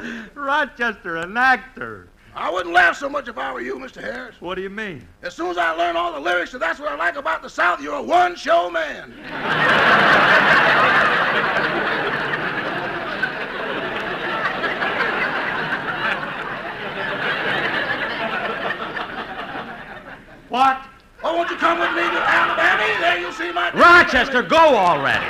Rochester 0.34 1.16
an 1.16 1.36
actor. 1.36 2.08
I 2.34 2.50
wouldn't 2.50 2.74
laugh 2.74 2.96
so 2.96 3.08
much 3.08 3.28
if 3.28 3.36
I 3.38 3.52
were 3.52 3.60
you, 3.60 3.76
Mr. 3.76 4.00
Harris. 4.00 4.36
What 4.40 4.54
do 4.54 4.62
you 4.62 4.70
mean? 4.70 5.06
As 5.22 5.34
soon 5.34 5.50
as 5.50 5.58
I 5.58 5.72
learn 5.72 5.96
all 5.96 6.12
the 6.12 6.20
lyrics, 6.20 6.52
and 6.52 6.62
that's 6.62 6.78
what 6.78 6.90
I 6.90 6.96
like 6.96 7.16
about 7.16 7.42
the 7.42 7.50
South, 7.50 7.82
you're 7.82 7.96
a 7.96 8.02
one-show 8.02 8.70
man. 8.70 9.12
What? 20.48 20.86
Oh, 21.22 21.36
won't 21.36 21.50
you 21.50 21.56
come 21.56 21.78
with 21.78 21.90
me 21.90 22.02
to 22.02 22.20
Alabama? 22.20 23.00
There 23.00 23.18
you'll 23.20 23.32
see 23.32 23.52
my... 23.52 23.70
Rochester, 23.72 24.42
go 24.42 24.56
already. 24.56 25.24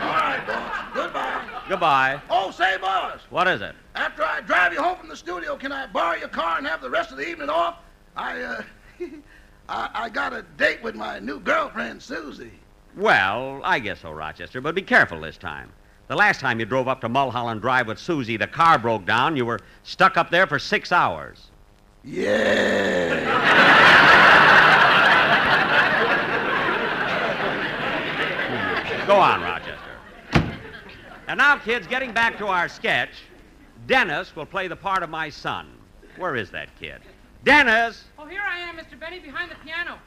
All 0.00 0.16
right, 0.16 0.44
boss. 0.46 1.59
Goodbye. 1.70 2.20
Oh, 2.28 2.50
say, 2.50 2.78
boss. 2.78 3.20
What 3.30 3.46
is 3.46 3.62
it? 3.62 3.76
After 3.94 4.24
I 4.24 4.40
drive 4.40 4.72
you 4.72 4.82
home 4.82 4.98
from 4.98 5.08
the 5.08 5.14
studio, 5.14 5.54
can 5.54 5.70
I 5.70 5.86
borrow 5.86 6.18
your 6.18 6.26
car 6.26 6.58
and 6.58 6.66
have 6.66 6.82
the 6.82 6.90
rest 6.90 7.12
of 7.12 7.16
the 7.16 7.24
evening 7.24 7.48
off? 7.48 7.76
I, 8.16 8.42
uh, 8.42 8.62
I, 9.68 9.90
I 9.94 10.08
got 10.08 10.32
a 10.32 10.42
date 10.58 10.82
with 10.82 10.96
my 10.96 11.20
new 11.20 11.38
girlfriend, 11.38 12.02
Susie. 12.02 12.50
Well, 12.96 13.60
I 13.62 13.78
guess 13.78 14.00
so, 14.00 14.10
Rochester, 14.10 14.60
but 14.60 14.74
be 14.74 14.82
careful 14.82 15.20
this 15.20 15.36
time. 15.36 15.70
The 16.08 16.16
last 16.16 16.40
time 16.40 16.58
you 16.58 16.66
drove 16.66 16.88
up 16.88 17.00
to 17.02 17.08
Mulholland 17.08 17.60
Drive 17.60 17.86
with 17.86 18.00
Susie, 18.00 18.36
the 18.36 18.48
car 18.48 18.76
broke 18.76 19.06
down. 19.06 19.36
You 19.36 19.46
were 19.46 19.60
stuck 19.84 20.16
up 20.16 20.28
there 20.28 20.48
for 20.48 20.58
six 20.58 20.90
hours. 20.90 21.50
Yeah. 22.02 23.46
Go 29.06 29.14
on, 29.14 29.40
Rochester. 29.40 29.49
And 31.30 31.38
now, 31.38 31.56
kids, 31.58 31.86
getting 31.86 32.12
back 32.12 32.38
to 32.38 32.48
our 32.48 32.68
sketch, 32.68 33.10
Dennis 33.86 34.34
will 34.34 34.46
play 34.46 34.66
the 34.66 34.74
part 34.74 35.04
of 35.04 35.10
my 35.10 35.30
son. 35.30 35.68
Where 36.16 36.34
is 36.34 36.50
that 36.50 36.76
kid? 36.80 37.02
Dennis! 37.44 38.02
Oh, 38.18 38.26
here 38.26 38.42
I 38.42 38.58
am, 38.58 38.76
Mr. 38.76 38.98
Benny, 38.98 39.20
behind 39.20 39.48
the 39.48 39.54
piano. 39.64 40.00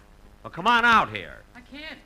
Well, 0.43 0.51
come 0.51 0.67
on 0.67 0.83
out 0.83 1.09
here. 1.15 1.37
I 1.55 1.61
can't. 1.61 1.97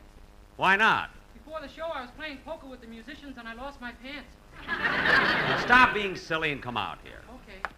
Why 0.58 0.76
not? 0.76 1.10
Before 1.34 1.60
the 1.60 1.68
show, 1.68 1.86
I 1.86 2.02
was 2.02 2.12
playing 2.16 2.38
poker 2.46 2.68
with 2.68 2.82
the 2.82 2.86
musicians 2.86 3.40
and 3.40 3.48
I 3.48 3.56
lost 3.56 3.82
my 3.82 3.92
pants. 4.04 4.30
Now, 4.68 5.58
stop 5.64 5.96
being 5.96 6.16
silly 6.16 6.52
and 6.52 6.62
come 6.62 6.78
out 6.78 7.00
here. 7.04 7.22
Okay. 7.42 7.74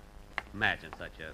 Imagine 0.54 0.92
such 0.98 1.22
a. 1.22 1.32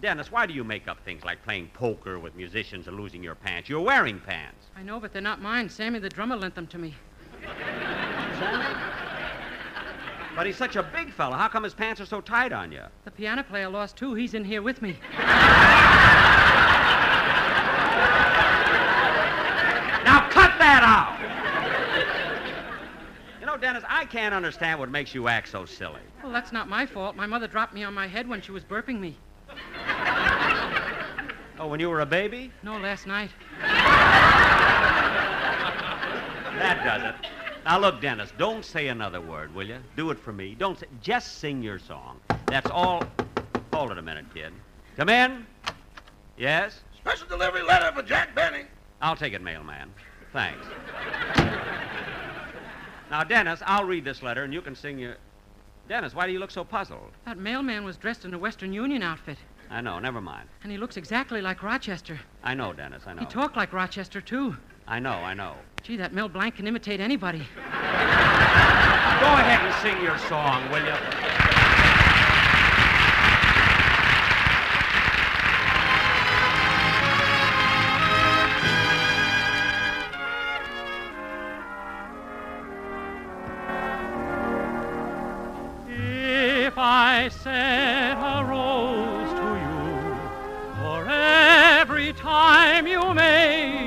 Dennis, 0.00 0.32
why 0.32 0.46
do 0.46 0.54
you 0.54 0.64
make 0.64 0.88
up 0.88 1.04
things 1.04 1.26
like 1.26 1.44
playing 1.44 1.68
poker 1.74 2.18
with 2.18 2.34
musicians 2.36 2.88
and 2.88 2.96
losing 2.98 3.22
your 3.22 3.34
pants? 3.34 3.68
You're 3.68 3.82
wearing 3.82 4.18
pants. 4.18 4.64
I 4.74 4.82
know, 4.82 4.98
but 4.98 5.12
they're 5.12 5.20
not 5.20 5.42
mine. 5.42 5.68
Sammy 5.68 5.98
the 5.98 6.08
drummer 6.08 6.36
lent 6.36 6.54
them 6.54 6.66
to 6.68 6.78
me. 6.78 6.94
But 10.36 10.46
he's 10.46 10.56
such 10.56 10.76
a 10.76 10.82
big 10.82 11.10
fella. 11.14 11.36
How 11.36 11.48
come 11.48 11.64
his 11.64 11.72
pants 11.72 11.98
are 11.98 12.06
so 12.06 12.20
tight 12.20 12.52
on 12.52 12.70
you? 12.70 12.82
The 13.06 13.10
piano 13.10 13.42
player 13.42 13.70
lost 13.70 13.96
two. 13.96 14.12
He's 14.12 14.34
in 14.34 14.44
here 14.44 14.60
with 14.60 14.82
me. 14.82 14.98
Now 20.04 20.28
cut 20.28 20.58
that 20.58 20.82
out! 20.84 21.16
You 23.40 23.46
know, 23.46 23.56
Dennis, 23.56 23.82
I 23.88 24.04
can't 24.04 24.34
understand 24.34 24.78
what 24.78 24.90
makes 24.90 25.14
you 25.14 25.26
act 25.26 25.48
so 25.48 25.64
silly. 25.64 26.02
Well, 26.22 26.32
that's 26.32 26.52
not 26.52 26.68
my 26.68 26.84
fault. 26.84 27.16
My 27.16 27.26
mother 27.26 27.48
dropped 27.48 27.72
me 27.72 27.82
on 27.82 27.94
my 27.94 28.06
head 28.06 28.28
when 28.28 28.42
she 28.42 28.52
was 28.52 28.62
burping 28.62 29.00
me. 29.00 29.16
Oh, 31.58 31.66
when 31.68 31.80
you 31.80 31.88
were 31.88 32.00
a 32.00 32.06
baby? 32.06 32.52
No, 32.62 32.76
last 32.76 33.06
night. 33.06 33.30
That 36.58 36.84
does 36.84 37.14
it. 37.14 37.14
Now 37.66 37.80
look, 37.80 38.00
Dennis, 38.00 38.32
don't 38.38 38.64
say 38.64 38.86
another 38.86 39.20
word, 39.20 39.52
will 39.52 39.66
you? 39.66 39.78
Do 39.96 40.12
it 40.12 40.20
for 40.20 40.32
me. 40.32 40.54
Don't 40.54 40.78
say, 40.78 40.86
just 41.02 41.38
sing 41.38 41.64
your 41.64 41.80
song. 41.80 42.20
That's 42.46 42.70
all. 42.70 43.02
Hold 43.74 43.90
it 43.90 43.98
a 43.98 44.02
minute, 44.02 44.26
kid. 44.32 44.52
Come 44.96 45.08
in. 45.08 45.44
Yes? 46.38 46.82
Special 46.96 47.26
delivery 47.26 47.62
letter 47.62 47.90
for 47.92 48.04
Jack 48.04 48.36
Benny. 48.36 48.66
I'll 49.02 49.16
take 49.16 49.32
it, 49.32 49.42
mailman. 49.42 49.92
Thanks. 50.32 50.64
Now, 53.10 53.24
Dennis, 53.24 53.60
I'll 53.66 53.84
read 53.84 54.04
this 54.04 54.22
letter 54.22 54.44
and 54.44 54.54
you 54.54 54.62
can 54.62 54.76
sing 54.76 54.96
your. 54.96 55.16
Dennis, 55.88 56.14
why 56.14 56.26
do 56.28 56.32
you 56.32 56.38
look 56.38 56.52
so 56.52 56.62
puzzled? 56.62 57.10
That 57.24 57.36
mailman 57.36 57.82
was 57.82 57.96
dressed 57.96 58.24
in 58.24 58.32
a 58.32 58.38
Western 58.38 58.72
Union 58.72 59.02
outfit, 59.02 59.38
I 59.70 59.80
know, 59.80 59.98
never 59.98 60.20
mind. 60.20 60.48
and 60.62 60.70
he 60.70 60.78
looks 60.78 60.96
exactly 60.96 61.40
like 61.40 61.64
Rochester. 61.64 62.20
I 62.44 62.54
know, 62.54 62.72
Dennis, 62.72 63.02
I 63.06 63.14
know. 63.14 63.20
He 63.20 63.26
talked 63.26 63.56
like 63.56 63.72
Rochester, 63.72 64.20
too. 64.20 64.56
I 64.88 65.00
know, 65.00 65.14
I 65.14 65.34
know. 65.34 65.54
Gee, 65.82 65.96
that 65.96 66.12
Mel 66.12 66.28
Blanc 66.28 66.54
can 66.54 66.66
imitate 66.68 67.00
anybody. 67.00 67.38
Go 67.38 67.42
ahead 69.32 69.60
and 69.64 69.74
sing 69.82 70.00
your 70.02 70.16
song, 70.18 70.70
will 70.70 70.84
you? 70.84 70.94
If 86.66 86.78
I 86.78 87.28
sent 87.30 88.18
a 88.18 88.44
rose 88.48 89.30
to 89.30 89.48
you 89.64 90.16
for 90.80 91.08
every 91.08 92.12
time 92.12 92.86
you 92.86 93.14
made 93.14 93.85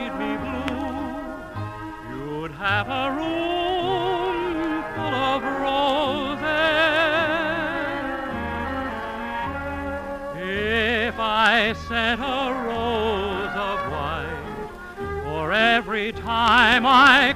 I 11.99 12.15
sent 12.15 12.21
a 12.21 12.53
rose 12.65 13.55
of 13.57 13.91
white. 13.91 15.23
For 15.25 15.51
every 15.51 16.13
time 16.13 16.85
I 16.85 17.33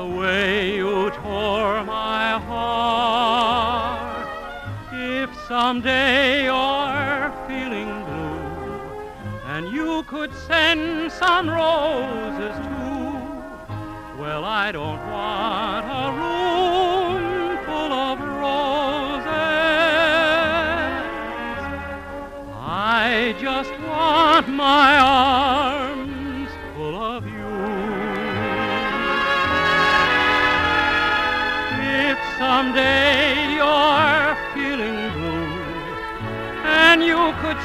the 0.00 0.06
way 0.06 0.76
you 0.76 1.10
tore 1.10 1.84
my 1.84 2.38
heart. 2.48 4.28
If 4.92 5.28
someday 5.46 6.44
you're 6.44 7.30
feeling 7.46 7.90
blue 8.08 8.40
and 9.52 9.62
you 9.76 10.02
could 10.04 10.32
send 10.48 11.12
some 11.12 11.50
roses 11.50 12.56
too, 12.66 13.10
well, 14.22 14.42
I 14.62 14.72
don't 14.72 15.02
want 15.16 15.84
a 16.02 16.06
room 16.20 17.58
full 17.66 17.92
of 18.08 18.16
roses. 18.46 19.26
I 23.02 23.34
just 23.38 23.72
want 23.90 24.48
my 24.48 24.90
arms 24.98 25.89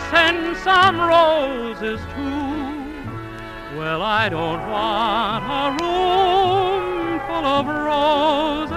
send 0.09 0.57
some 0.57 0.99
roses 0.99 1.99
too, 2.15 3.77
well, 3.77 4.01
I 4.01 4.29
don't 4.29 4.69
want 4.69 5.43
a 5.43 5.83
room 5.83 7.19
full 7.27 7.45
of 7.45 7.65
roses. 7.67 8.71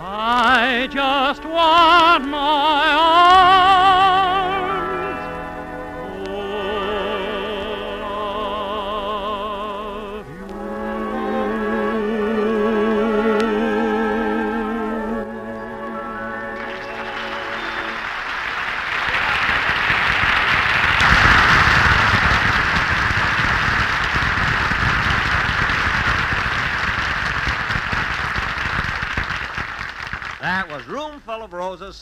I 0.00 0.88
just 0.90 1.44
want 1.44 2.28
my 2.28 3.23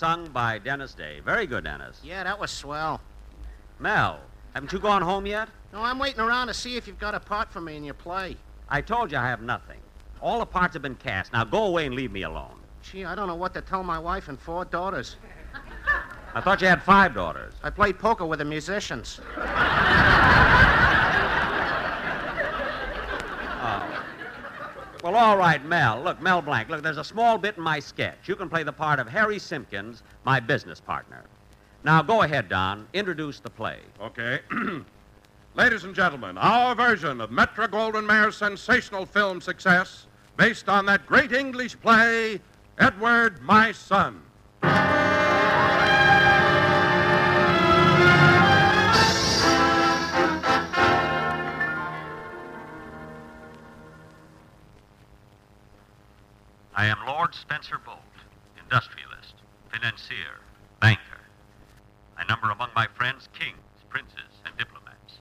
sung 0.02 0.26
by 0.30 0.58
Dennis 0.58 0.94
Day. 0.94 1.20
Very 1.20 1.46
good, 1.46 1.62
Dennis. 1.62 2.00
Yeah, 2.02 2.24
that 2.24 2.36
was 2.36 2.50
swell. 2.50 3.00
Mel, 3.78 4.18
haven't 4.52 4.72
you 4.72 4.80
gone 4.80 5.00
home 5.00 5.26
yet? 5.26 5.48
No, 5.72 5.80
I'm 5.80 6.00
waiting 6.00 6.18
around 6.18 6.48
to 6.48 6.54
see 6.54 6.76
if 6.76 6.88
you've 6.88 6.98
got 6.98 7.14
a 7.14 7.20
part 7.20 7.52
for 7.52 7.60
me 7.60 7.76
in 7.76 7.84
your 7.84 7.94
play. 7.94 8.36
I 8.68 8.80
told 8.80 9.12
you 9.12 9.18
I 9.18 9.28
have 9.28 9.42
nothing. 9.42 9.78
All 10.20 10.40
the 10.40 10.46
parts 10.46 10.72
have 10.72 10.82
been 10.82 10.96
cast. 10.96 11.32
Now 11.32 11.44
go 11.44 11.66
away 11.66 11.86
and 11.86 11.94
leave 11.94 12.10
me 12.10 12.22
alone. 12.22 12.58
Gee, 12.82 13.04
I 13.04 13.14
don't 13.14 13.28
know 13.28 13.36
what 13.36 13.54
to 13.54 13.60
tell 13.60 13.84
my 13.84 14.00
wife 14.00 14.26
and 14.26 14.40
four 14.40 14.64
daughters. 14.64 15.14
I 16.34 16.40
thought 16.40 16.60
you 16.60 16.66
had 16.66 16.82
five 16.82 17.14
daughters. 17.14 17.54
I 17.62 17.70
played 17.70 17.96
poker 18.00 18.26
with 18.26 18.40
the 18.40 18.44
musicians. 18.44 19.20
Well, 25.02 25.16
all 25.16 25.36
right, 25.36 25.64
Mel. 25.64 26.00
Look, 26.00 26.22
Mel 26.22 26.40
Blanc, 26.40 26.68
Look, 26.68 26.80
there's 26.80 26.96
a 26.96 27.02
small 27.02 27.36
bit 27.36 27.56
in 27.56 27.62
my 27.62 27.80
sketch. 27.80 28.28
You 28.28 28.36
can 28.36 28.48
play 28.48 28.62
the 28.62 28.72
part 28.72 29.00
of 29.00 29.08
Harry 29.08 29.40
Simpkins, 29.40 30.04
my 30.24 30.38
business 30.38 30.78
partner. 30.78 31.24
Now 31.82 32.02
go 32.02 32.22
ahead, 32.22 32.48
Don. 32.48 32.86
Introduce 32.92 33.40
the 33.40 33.50
play. 33.50 33.80
Okay. 34.00 34.38
Ladies 35.56 35.82
and 35.82 35.94
gentlemen, 35.94 36.38
our 36.38 36.76
version 36.76 37.20
of 37.20 37.32
Metro 37.32 37.66
Goldwyn 37.66 38.06
Mayer's 38.06 38.36
sensational 38.36 39.04
film 39.04 39.40
success, 39.40 40.06
based 40.36 40.68
on 40.68 40.86
that 40.86 41.04
great 41.04 41.32
English 41.32 41.78
play, 41.80 42.40
Edward, 42.78 43.42
My 43.42 43.72
Son. 43.72 44.22
Spencer 57.34 57.78
Bolt, 57.78 57.98
industrialist, 58.62 59.34
financier, 59.70 60.40
banker. 60.80 61.00
I 62.16 62.24
number 62.24 62.50
among 62.50 62.70
my 62.74 62.86
friends 62.94 63.28
kings, 63.32 63.56
princes, 63.88 64.42
and 64.44 64.56
diplomats. 64.56 65.18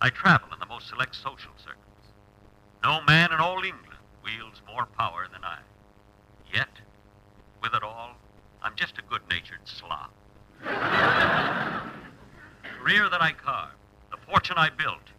I 0.00 0.10
travel 0.10 0.48
in 0.52 0.58
the 0.58 0.66
most 0.66 0.88
select 0.88 1.14
social 1.14 1.52
circles. 1.56 1.78
No 2.82 3.00
man 3.02 3.32
in 3.32 3.40
all 3.40 3.56
England 3.56 4.00
wields 4.22 4.60
more 4.66 4.86
power 4.98 5.26
than 5.32 5.44
I. 5.44 5.58
Yet, 6.52 6.68
with 7.62 7.74
it 7.74 7.82
all, 7.82 8.10
I'm 8.62 8.74
just 8.76 8.98
a 8.98 9.02
good 9.02 9.22
natured 9.30 9.60
slob. 9.64 10.10
the 10.62 10.70
career 12.80 13.08
that 13.08 13.22
I 13.22 13.32
carved, 13.32 13.76
the 14.10 14.18
fortune 14.30 14.56
I 14.58 14.70
built, 14.70 15.12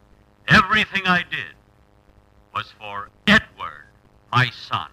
everything 0.47 1.07
I 1.07 1.24
did 1.24 1.55
was 2.53 2.71
for 2.79 3.09
Edward, 3.27 3.85
my 4.31 4.50
son. 4.51 4.89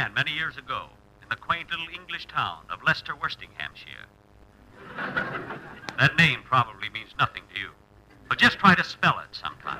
Began 0.00 0.14
many 0.14 0.32
years 0.32 0.56
ago 0.56 0.86
in 1.22 1.28
the 1.28 1.36
quaint 1.36 1.70
little 1.70 1.86
English 1.92 2.26
town 2.26 2.62
of 2.70 2.82
Leicester, 2.82 3.12
Worstinghamshire. 3.14 4.06
That 5.98 6.16
name 6.16 6.40
probably 6.42 6.88
means 6.88 7.10
nothing 7.18 7.42
to 7.52 7.60
you, 7.60 7.68
but 8.26 8.38
just 8.38 8.58
try 8.58 8.74
to 8.74 8.82
spell 8.82 9.18
it 9.18 9.36
sometime. 9.36 9.78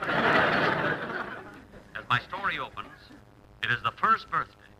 As 1.96 2.04
my 2.10 2.18
story 2.18 2.58
opens, 2.58 2.90
it 3.62 3.70
is 3.70 3.82
the 3.82 3.92
first 3.92 4.30
birthday 4.30 4.74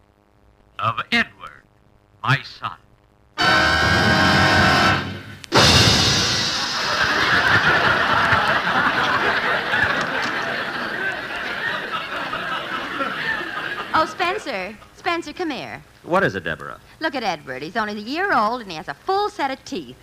of 0.78 1.00
Edward, 1.10 1.62
my 2.22 2.42
son. 2.42 2.76
Spencer. 15.22 15.36
Spencer, 15.36 15.38
come 15.38 15.50
here. 15.50 15.82
What 16.02 16.24
is 16.24 16.34
it, 16.34 16.44
Deborah? 16.44 16.80
Look 17.00 17.14
at 17.14 17.22
Edward. 17.22 17.62
He's 17.62 17.76
only 17.76 17.92
a 17.92 17.96
year 17.96 18.32
old 18.32 18.62
and 18.62 18.70
he 18.70 18.76
has 18.76 18.88
a 18.88 18.94
full 18.94 19.28
set 19.28 19.50
of 19.50 19.62
teeth. 19.64 19.96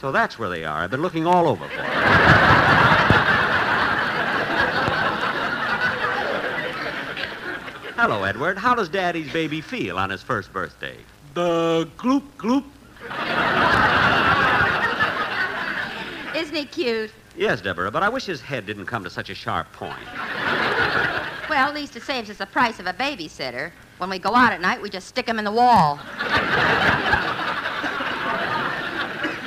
So 0.00 0.12
that's 0.12 0.38
where 0.38 0.48
they 0.48 0.64
are. 0.64 0.82
I've 0.82 0.90
been 0.90 1.02
looking 1.02 1.26
all 1.26 1.46
over 1.48 1.68
for 1.68 1.76
them. 1.76 1.86
Hello, 7.96 8.24
Edward. 8.24 8.58
How 8.58 8.74
does 8.74 8.88
Daddy's 8.88 9.32
baby 9.32 9.60
feel 9.60 9.98
on 9.98 10.10
his 10.10 10.22
first 10.22 10.52
birthday? 10.52 10.96
The 11.34 11.88
gloop 11.98 12.22
gloop. 12.38 12.64
Isn't 16.34 16.54
he 16.54 16.64
cute? 16.66 17.10
Yes, 17.36 17.60
Deborah, 17.60 17.90
but 17.90 18.02
I 18.02 18.08
wish 18.08 18.24
his 18.24 18.40
head 18.40 18.66
didn't 18.66 18.86
come 18.86 19.04
to 19.04 19.10
such 19.10 19.28
a 19.30 19.34
sharp 19.34 19.70
point. 19.72 19.98
Well, 21.56 21.68
at 21.68 21.74
least 21.74 21.96
it 21.96 22.02
saves 22.02 22.28
us 22.28 22.36
the 22.36 22.44
price 22.44 22.78
of 22.80 22.86
a 22.86 22.92
babysitter. 22.92 23.72
When 23.96 24.10
we 24.10 24.18
go 24.18 24.34
out 24.34 24.52
at 24.52 24.60
night, 24.60 24.82
we 24.82 24.90
just 24.90 25.08
stick 25.08 25.24
them 25.24 25.38
in 25.38 25.44
the 25.46 25.50
wall. 25.50 25.98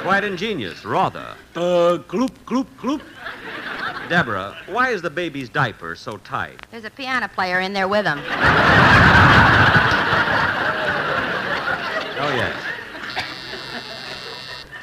Quite 0.02 0.24
ingenious, 0.24 0.84
rather. 0.84 1.36
The 1.54 2.04
gloop 2.08 2.32
gloop 2.48 2.66
gloop. 2.80 3.04
Deborah, 4.10 4.58
why 4.66 4.90
is 4.90 5.04
the 5.04 5.12
baby's 5.12 5.50
diaper 5.50 5.94
so 5.94 6.18
tight? 6.18 6.66
There's 6.72 6.84
a 6.84 6.90
piano 6.90 7.28
player 7.28 7.60
in 7.60 7.74
there 7.74 7.88
with 7.88 8.08
him. 8.08 8.18
Oh, 8.18 8.24
yes. 12.34 12.60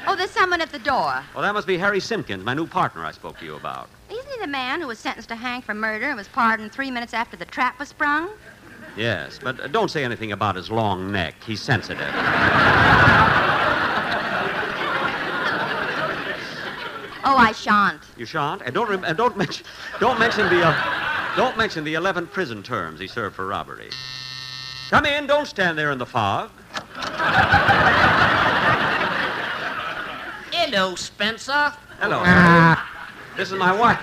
Oh, 0.07 0.15
there's 0.15 0.31
someone 0.31 0.61
at 0.61 0.71
the 0.71 0.79
door. 0.79 1.25
Well, 1.35 1.43
that 1.43 1.55
must 1.55 1.67
be 1.67 1.77
Harry 1.77 1.99
Simpkins, 1.99 2.45
my 2.45 2.55
new 2.55 2.69
partner 2.69 3.05
I 3.05 3.11
spoke 3.11 3.37
to 3.41 3.45
you 3.45 3.57
about. 3.57 3.89
He 4.09 4.15
the 4.46 4.52
man 4.52 4.80
who 4.80 4.87
was 4.87 5.00
sentenced 5.00 5.28
to 5.28 5.35
hang 5.35 5.61
for 5.61 5.74
murder 5.74 6.06
and 6.06 6.16
was 6.16 6.28
pardoned 6.28 6.70
three 6.70 6.88
minutes 6.88 7.12
after 7.12 7.37
the 7.37 7.44
trap 7.44 7.80
was 7.80 7.88
sprung? 7.88 8.30
Yes, 8.96 9.40
but 9.42 9.59
uh, 9.59 9.66
don't 9.66 9.90
say 9.90 10.04
anything 10.04 10.30
about 10.30 10.54
his 10.54 10.70
long 10.70 11.11
neck. 11.11 11.35
He's 11.44 11.61
sensitive. 11.61 12.14
Oh, 17.28 17.37
I 17.37 17.50
shan't. 17.52 18.00
You 18.16 18.24
shan't, 18.24 18.62
and 18.62 18.72
don't 18.72 18.88
rem- 18.88 19.02
and 19.02 19.16
don't 19.18 19.37
mention 19.37 19.66
don't 19.98 20.20
mention 20.20 20.48
the 20.48 20.64
uh, 20.64 21.35
don't 21.35 21.59
mention 21.59 21.82
the 21.82 21.94
eleven 21.94 22.28
prison 22.28 22.62
terms 22.62 23.00
he 23.00 23.09
served 23.09 23.35
for 23.35 23.48
robbery. 23.48 23.90
Come 24.90 25.06
in. 25.06 25.26
Don't 25.26 25.46
stand 25.46 25.76
there 25.76 25.90
in 25.90 25.98
the 25.98 26.06
fog. 26.06 26.52
Hello, 30.52 30.94
Spencer. 30.94 31.72
Hello. 31.98 32.20
Harry. 32.20 32.76
This 33.37 33.50
is 33.50 33.59
my 33.59 33.76
wife. 33.76 33.98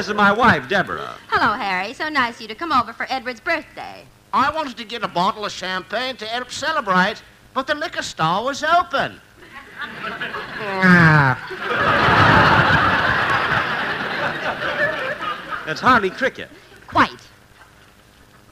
This 0.00 0.08
is 0.08 0.14
my 0.14 0.32
wife, 0.32 0.66
Deborah. 0.66 1.14
Hello, 1.28 1.52
Harry. 1.52 1.92
So 1.92 2.08
nice 2.08 2.36
of 2.36 2.40
you 2.40 2.48
to 2.48 2.54
come 2.54 2.72
over 2.72 2.94
for 2.94 3.06
Edward's 3.10 3.38
birthday. 3.38 4.06
I 4.32 4.50
wanted 4.50 4.78
to 4.78 4.84
get 4.86 5.02
a 5.02 5.08
bottle 5.08 5.44
of 5.44 5.52
champagne 5.52 6.16
to 6.16 6.24
help 6.24 6.50
celebrate, 6.50 7.22
but 7.52 7.66
the 7.66 7.74
liquor 7.74 8.00
store 8.00 8.42
was 8.42 8.64
open. 8.64 9.20
It's 15.66 15.82
hardly 15.82 16.08
cricket. 16.08 16.48
Quite. 16.86 17.20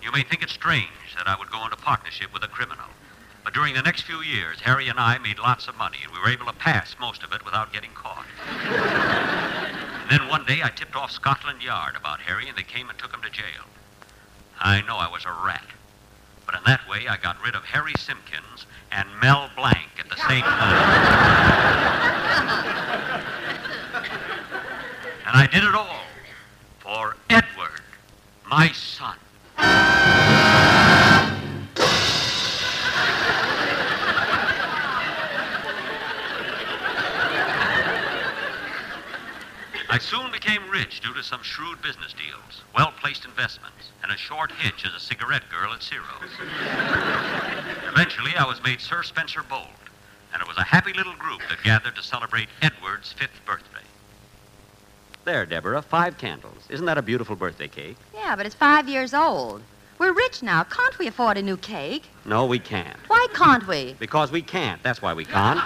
You 0.03 0.13
may 0.13 0.25
think 0.25 0.43
it 0.43 0.51
strange 0.51 1.17
that 1.17 1.27
I 1.27 1.35
would 1.39 1.51
go 1.51 1.65
into 1.65 1.77
partnership 1.77 2.31
with 2.35 2.45
a 2.45 2.49
criminal. 2.49 2.85
But 3.43 3.55
during 3.55 3.73
the 3.73 3.81
next 3.81 4.03
few 4.03 4.21
years, 4.21 4.61
Harry 4.61 4.89
and 4.89 5.01
I 5.01 5.17
made 5.17 5.39
lots 5.39 5.67
of 5.67 5.79
money, 5.79 5.97
and 6.05 6.13
we 6.13 6.21
were 6.21 6.29
able 6.29 6.45
to 6.45 6.59
pass 6.59 6.95
most 7.01 7.23
of 7.23 7.33
it 7.33 7.43
without 7.47 7.73
getting 7.73 7.93
caught. 7.95 8.27
and 10.09 10.21
then 10.21 10.29
one 10.29 10.45
day 10.47 10.61
I 10.63 10.71
tipped 10.71 10.97
off 10.97 11.11
Scotland 11.11 11.63
Yard 11.63 11.95
about 11.95 12.21
Harry, 12.21 12.49
and 12.49 12.57
they 12.57 12.63
came 12.63 12.89
and 12.89 12.99
took 12.99 13.13
him 13.13 13.21
to 13.21 13.29
jail. 13.31 13.67
I 14.59 14.81
know 14.83 14.97
I 14.97 15.07
was 15.11 15.27
a 15.27 15.33
rat. 15.45 15.67
But 16.47 16.55
in 16.55 16.63
that 16.65 16.89
way, 16.89 17.07
I 17.07 17.19
got 17.19 17.37
rid 17.45 17.55
of 17.55 17.63
Harry 17.65 17.93
Simpkins 17.99 18.65
and 18.91 19.07
Mel 19.21 19.51
Blanc 19.55 19.91
at 19.99 20.09
the 20.09 20.17
same 20.17 20.41
time. 20.41 20.89
and 25.27 25.37
I 25.37 25.47
did 25.53 25.63
it 25.63 25.75
all 25.75 26.01
for 26.79 27.17
Edward, 27.29 27.83
my 28.49 28.73
son. 28.73 29.17
I 39.99 40.01
soon 40.01 40.31
became 40.31 40.63
rich 40.71 41.01
due 41.01 41.13
to 41.15 41.25
some 41.25 41.43
shrewd 41.43 41.83
business 41.83 42.13
deals, 42.13 42.63
well 42.73 42.93
placed 43.01 43.25
investments, 43.25 43.91
and 44.05 44.13
a 44.13 44.17
short 44.17 44.53
hitch 44.53 44.87
as 44.87 44.95
a 44.95 45.01
cigarette 45.01 45.43
girl 45.51 45.73
at 45.73 45.83
Ciro's. 45.83 46.31
Eventually, 47.93 48.31
I 48.37 48.47
was 48.47 48.63
made 48.63 48.81
Sir 48.81 49.03
Spencer 49.03 49.43
Bold, 49.43 49.67
and 50.33 50.41
it 50.41 50.47
was 50.47 50.57
a 50.57 50.63
happy 50.63 50.93
little 50.93 51.15
group 51.15 51.41
that 51.49 51.65
gathered 51.65 51.97
to 51.97 52.03
celebrate 52.05 52.47
Edward's 52.63 53.11
fifth 53.11 53.45
birthday. 53.45 53.83
There, 55.25 55.45
Deborah, 55.45 55.83
five 55.83 56.17
candles. 56.17 56.63
Isn't 56.69 56.87
that 56.87 56.97
a 56.97 57.03
beautiful 57.03 57.35
birthday 57.35 57.67
cake? 57.67 57.97
Yeah, 58.15 58.37
but 58.37 58.47
it's 58.47 58.55
five 58.55 58.89
years 58.89 59.13
old. 59.13 59.63
We're 59.99 60.13
rich 60.13 60.45
now. 60.45 60.63
Can't 60.63 60.97
we 61.01 61.09
afford 61.09 61.39
a 61.39 61.43
new 61.43 61.57
cake? 61.57 62.05
No, 62.25 62.47
we 62.47 62.61
can't. 62.61 62.97
Why 63.09 63.27
can't 63.35 63.67
we? 63.67 63.97
Because 63.99 64.31
we 64.31 64.43
can't. 64.43 64.81
That's 64.85 65.03
why 65.03 65.13
we 65.13 65.25
can't. 65.25 65.59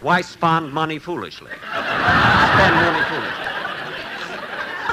Why 0.00 0.20
spend 0.22 0.72
money 0.72 0.98
foolishly? 0.98 1.50
Spend 1.50 2.74
money 2.74 3.04
foolishly. 3.04 3.46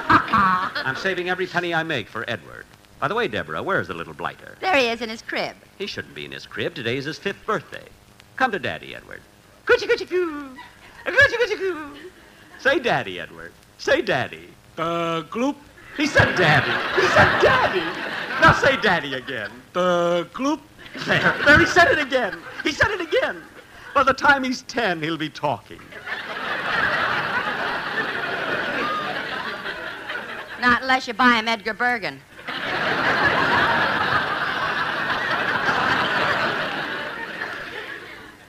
I'm 0.85 0.95
saving 0.95 1.29
every 1.29 1.47
penny 1.47 1.73
I 1.73 1.83
make 1.83 2.07
for 2.07 2.29
Edward. 2.29 2.65
By 2.99 3.07
the 3.07 3.15
way, 3.15 3.27
Deborah, 3.27 3.61
where's 3.61 3.87
the 3.87 3.93
little 3.93 4.13
blighter? 4.13 4.57
There 4.59 4.75
he 4.75 4.87
is 4.87 5.01
in 5.01 5.09
his 5.09 5.21
crib. 5.21 5.55
He 5.77 5.85
shouldn't 5.85 6.15
be 6.15 6.25
in 6.25 6.31
his 6.31 6.45
crib. 6.45 6.73
Today's 6.73 7.05
his 7.05 7.17
fifth 7.17 7.45
birthday. 7.45 7.85
Come 8.35 8.51
to 8.51 8.59
Daddy, 8.59 8.95
Edward. 8.95 9.21
Coochie 9.65 9.87
coochie 9.87 10.07
coo. 10.09 10.49
Coochie 11.05 11.37
coochie 11.37 11.57
coo. 11.57 11.95
Say 12.59 12.79
Daddy, 12.79 13.19
Edward. 13.19 13.51
Say 13.77 14.01
Daddy. 14.01 14.49
The 14.75 15.25
gloop. 15.29 15.55
He 15.95 16.05
said 16.07 16.35
Daddy. 16.35 17.01
He 17.01 17.07
said 17.09 17.41
Daddy. 17.41 17.79
Now 18.41 18.53
say 18.53 18.77
Daddy 18.77 19.13
again. 19.13 19.51
The 19.73 20.27
gloop. 20.33 20.61
There. 21.05 21.35
There, 21.45 21.59
he 21.59 21.65
said 21.65 21.91
it 21.91 21.99
again. 21.99 22.37
He 22.63 22.71
said 22.71 22.91
it 22.91 23.01
again. 23.01 23.41
By 23.97 24.03
the 24.03 24.13
time 24.13 24.43
he's 24.43 24.61
ten, 24.61 25.01
he'll 25.01 25.17
be 25.17 25.27
talking. 25.27 25.79
Not 30.61 30.83
unless 30.83 31.07
you 31.07 31.15
buy 31.15 31.39
him 31.39 31.47
Edgar 31.47 31.73
Bergen. 31.73 32.21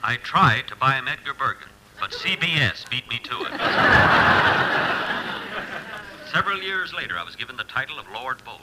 I 0.03 0.19
tried 0.23 0.69
to 0.69 0.77
buy 0.77 0.97
him 0.97 1.09
Edgar 1.09 1.33
Bergen, 1.33 1.71
but 1.99 2.11
CBS 2.11 2.87
beat 2.91 3.09
me 3.09 3.19
to 3.21 3.45
it. 3.47 3.53
Several 6.31 6.61
years 6.63 6.93
later, 6.93 7.17
I 7.17 7.25
was 7.25 7.37
given 7.37 7.57
the 7.57 7.65
title 7.65 7.99
of 7.99 8.05
Lord 8.13 8.45
Bolt. 8.45 8.61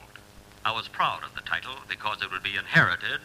I 0.63 0.71
was 0.71 0.87
proud 0.87 1.23
of 1.23 1.33
the 1.33 1.41
title 1.41 1.77
because 1.89 2.21
it 2.21 2.31
would 2.31 2.43
be 2.43 2.57
inherited 2.57 3.21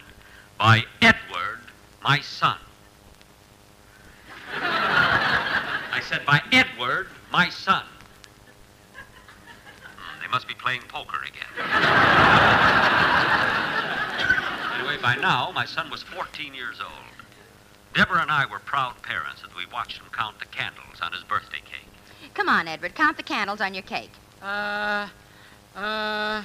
by 0.57 0.85
Edward, 0.99 1.59
my 2.03 2.21
son. 2.21 2.57
I 4.53 6.00
said, 6.11 6.25
by 6.25 6.41
Edward, 6.51 7.07
my 7.31 7.49
son. 7.49 7.83
Hmm, 8.95 10.21
They 10.21 10.27
must 10.29 10.47
be 10.47 10.53
playing 10.53 10.81
poker 10.89 11.19
again. 11.23 11.47
anyway, 14.77 14.97
by 15.01 15.15
now, 15.15 15.51
my 15.55 15.65
son 15.65 15.89
was 15.89 16.03
14 16.03 16.53
years 16.53 16.81
old. 16.81 16.91
Deborah 17.93 18.21
and 18.21 18.31
I 18.31 18.45
were 18.45 18.59
proud 18.59 19.01
parents 19.01 19.41
as 19.47 19.55
we 19.55 19.65
watched 19.71 19.97
him 19.97 20.05
count 20.13 20.39
the 20.39 20.45
candles 20.45 20.99
on 21.01 21.11
his 21.13 21.23
birthday 21.23 21.59
cake. 21.59 21.87
Come 22.33 22.49
on, 22.49 22.67
Edward. 22.67 22.93
Count 22.95 23.17
the 23.17 23.23
candles 23.23 23.61
on 23.61 23.73
your 23.73 23.83
cake. 23.83 24.11
Uh, 24.41 25.07
uh, 25.75 25.79
uh. 25.79 26.41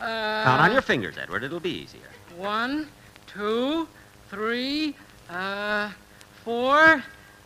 Count 0.00 0.60
on 0.62 0.72
your 0.72 0.82
fingers, 0.82 1.16
Edward. 1.18 1.42
It'll 1.44 1.60
be 1.60 1.70
easier. 1.70 2.00
One, 2.36 2.88
two, 3.26 3.86
three, 4.28 4.94
uh, 5.30 5.90
four, 6.44 7.02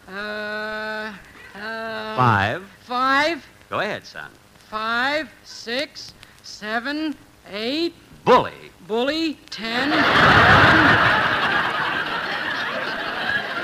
uh, 0.08 1.12
uh. 1.58 2.16
Five. 2.16 2.62
Five, 2.84 3.46
Go 3.70 3.80
ahead, 3.80 4.06
son. 4.06 4.30
five, 4.70 5.28
six, 5.44 6.14
seven, 6.42 7.14
eight, 7.50 7.94
Bully. 8.24 8.52
bully, 8.86 9.34
ten, 9.50 9.90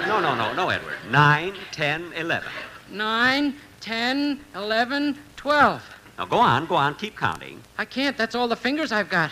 No, 0.07 0.21
no, 0.21 0.35
no, 0.35 0.53
no, 0.53 0.69
Edward. 0.69 0.95
Nine, 1.11 1.55
ten, 1.73 2.13
eleven. 2.15 2.51
nine, 2.91 3.55
ten, 3.81 4.39
eleven, 4.55 5.19
twelve. 5.37 5.83
Now 6.19 6.27
go 6.27 6.39
on, 6.39 6.67
go 6.67 6.75
on, 6.77 6.95
keep 6.95 7.17
counting. 7.17 7.61
I 7.79 7.85
can't. 7.87 8.17
That's 8.17 8.35
all 8.35 8.47
the 8.47 8.57
fingers 8.57 8.93
I've 8.93 9.09
got. 9.09 9.31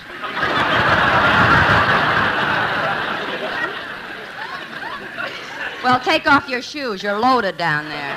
Well, 5.82 5.98
take 5.98 6.28
off 6.30 6.48
your 6.48 6.62
shoes. 6.62 7.02
You're 7.02 7.18
loaded 7.18 7.56
down 7.56 7.88
there. 7.88 8.14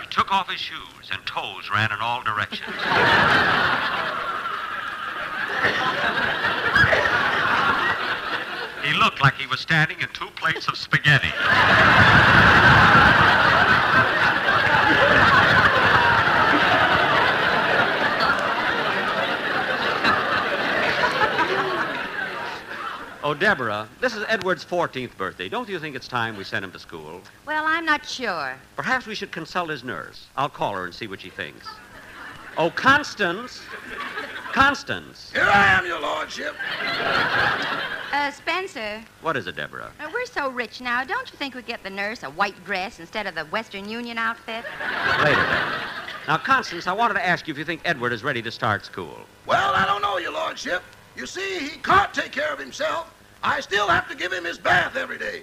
He 0.00 0.06
took 0.08 0.30
off 0.32 0.48
his 0.48 0.60
shoes, 0.60 1.10
and 1.10 1.20
toes 1.26 1.68
ran 1.74 1.90
in 1.90 1.98
all 1.98 2.22
directions. 2.22 2.76
he 8.84 8.92
looked 8.94 9.20
like 9.20 9.34
he 9.34 9.48
was 9.48 9.58
standing 9.58 10.00
in 10.00 10.08
two 10.12 10.28
plates 10.36 10.68
of 10.68 10.76
spaghetti. 10.76 11.32
Oh, 23.32 23.34
Deborah, 23.34 23.88
this 23.98 24.14
is 24.14 24.26
Edward's 24.28 24.62
14th 24.62 25.16
birthday. 25.16 25.48
Don't 25.48 25.66
you 25.66 25.78
think 25.78 25.96
it's 25.96 26.06
time 26.06 26.36
we 26.36 26.44
sent 26.44 26.66
him 26.66 26.70
to 26.72 26.78
school? 26.78 27.22
Well, 27.46 27.64
I'm 27.66 27.86
not 27.86 28.06
sure. 28.06 28.56
Perhaps 28.76 29.06
we 29.06 29.14
should 29.14 29.32
consult 29.32 29.70
his 29.70 29.82
nurse. 29.82 30.26
I'll 30.36 30.50
call 30.50 30.74
her 30.74 30.84
and 30.84 30.92
see 30.94 31.06
what 31.06 31.22
she 31.22 31.30
thinks. 31.30 31.66
Oh, 32.58 32.68
Constance. 32.68 33.62
Constance. 34.52 35.30
Here 35.32 35.44
I 35.50 35.72
am, 35.72 35.86
your 35.86 35.98
lordship. 35.98 36.54
Uh, 38.12 38.30
Spencer, 38.32 39.02
What 39.22 39.38
is 39.38 39.46
it, 39.46 39.56
Deborah? 39.56 39.90
uh, 39.98 40.10
we're 40.12 40.26
so 40.26 40.50
rich 40.50 40.82
now. 40.82 41.02
Don't 41.02 41.32
you 41.32 41.38
think 41.38 41.54
we'd 41.54 41.64
get 41.64 41.82
the 41.82 41.88
nurse 41.88 42.24
a 42.24 42.28
white 42.28 42.62
dress 42.66 43.00
instead 43.00 43.26
of 43.26 43.34
the 43.34 43.46
Western 43.46 43.88
Union 43.88 44.18
outfit? 44.18 44.62
Later, 45.24 45.40
Deborah. 45.40 45.82
Now, 46.28 46.36
Constance, 46.36 46.86
I 46.86 46.92
wanted 46.92 47.14
to 47.14 47.26
ask 47.26 47.48
you 47.48 47.52
if 47.52 47.56
you 47.58 47.64
think 47.64 47.80
Edward 47.86 48.12
is 48.12 48.22
ready 48.22 48.42
to 48.42 48.50
start 48.50 48.84
school. 48.84 49.16
Well, 49.46 49.72
I 49.74 49.86
don't 49.86 50.02
know, 50.02 50.18
your 50.18 50.32
lordship. 50.32 50.82
You 51.16 51.24
see, 51.24 51.60
he 51.60 51.78
can't 51.78 52.12
take 52.12 52.32
care 52.32 52.52
of 52.52 52.58
himself. 52.58 53.10
I 53.42 53.60
still 53.60 53.88
have 53.88 54.08
to 54.08 54.14
give 54.14 54.32
him 54.32 54.44
his 54.44 54.58
bath 54.58 54.96
every 54.96 55.18
day. 55.18 55.42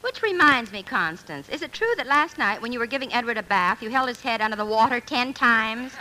Which 0.00 0.22
reminds 0.22 0.70
me, 0.72 0.82
Constance, 0.82 1.48
is 1.48 1.62
it 1.62 1.72
true 1.72 1.92
that 1.96 2.06
last 2.06 2.36
night 2.38 2.60
when 2.60 2.72
you 2.72 2.78
were 2.78 2.86
giving 2.86 3.12
Edward 3.12 3.38
a 3.38 3.42
bath, 3.42 3.82
you 3.82 3.90
held 3.90 4.08
his 4.08 4.20
head 4.20 4.40
under 4.40 4.56
the 4.56 4.64
water 4.64 5.00
ten 5.00 5.32
times? 5.32 5.92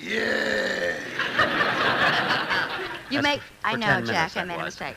Yeah. 0.00 0.96
You 3.10 3.20
That's 3.20 3.22
make. 3.22 3.40
for- 3.42 3.52
I 3.64 3.72
for 3.72 3.78
know, 3.78 4.00
Jack. 4.00 4.32
I 4.36 4.40
that 4.40 4.46
made 4.48 4.54
a 4.54 4.58
was. 4.58 4.64
mistake. 4.80 4.96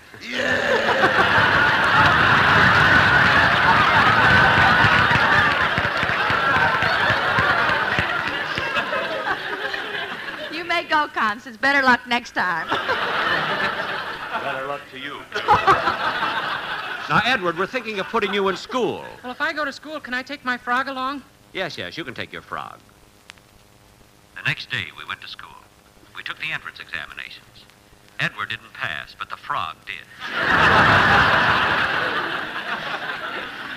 You 10.51 10.63
may 10.63 10.83
go, 10.83 11.07
Constance. 11.13 11.57
Better 11.57 11.81
luck 11.81 12.07
next 12.07 12.31
time. 12.31 12.67
Better 14.45 14.67
luck 14.67 14.81
to 14.91 14.99
you. 14.99 15.19
Now, 17.07 17.21
Edward, 17.23 17.59
we're 17.59 17.67
thinking 17.67 17.99
of 17.99 18.07
putting 18.07 18.33
you 18.33 18.47
in 18.47 18.57
school. 18.57 19.05
Well, 19.21 19.31
if 19.31 19.39
I 19.39 19.53
go 19.53 19.63
to 19.63 19.71
school, 19.71 19.99
can 19.99 20.15
I 20.15 20.23
take 20.23 20.43
my 20.43 20.57
frog 20.57 20.87
along? 20.87 21.21
Yes, 21.53 21.77
yes, 21.77 21.97
you 21.97 22.03
can 22.03 22.15
take 22.15 22.33
your 22.33 22.41
frog. 22.41 22.79
The 24.35 24.41
next 24.41 24.71
day, 24.71 24.85
we 24.97 25.05
went 25.05 25.21
to 25.21 25.27
school. 25.27 25.55
We 26.15 26.23
took 26.23 26.39
the 26.39 26.51
entrance 26.51 26.79
examinations. 26.79 27.65
Edward 28.19 28.49
didn't 28.49 28.73
pass, 28.73 29.15
but 29.19 29.29
the 29.29 29.37
frog 29.37 29.75
did. 29.85 30.01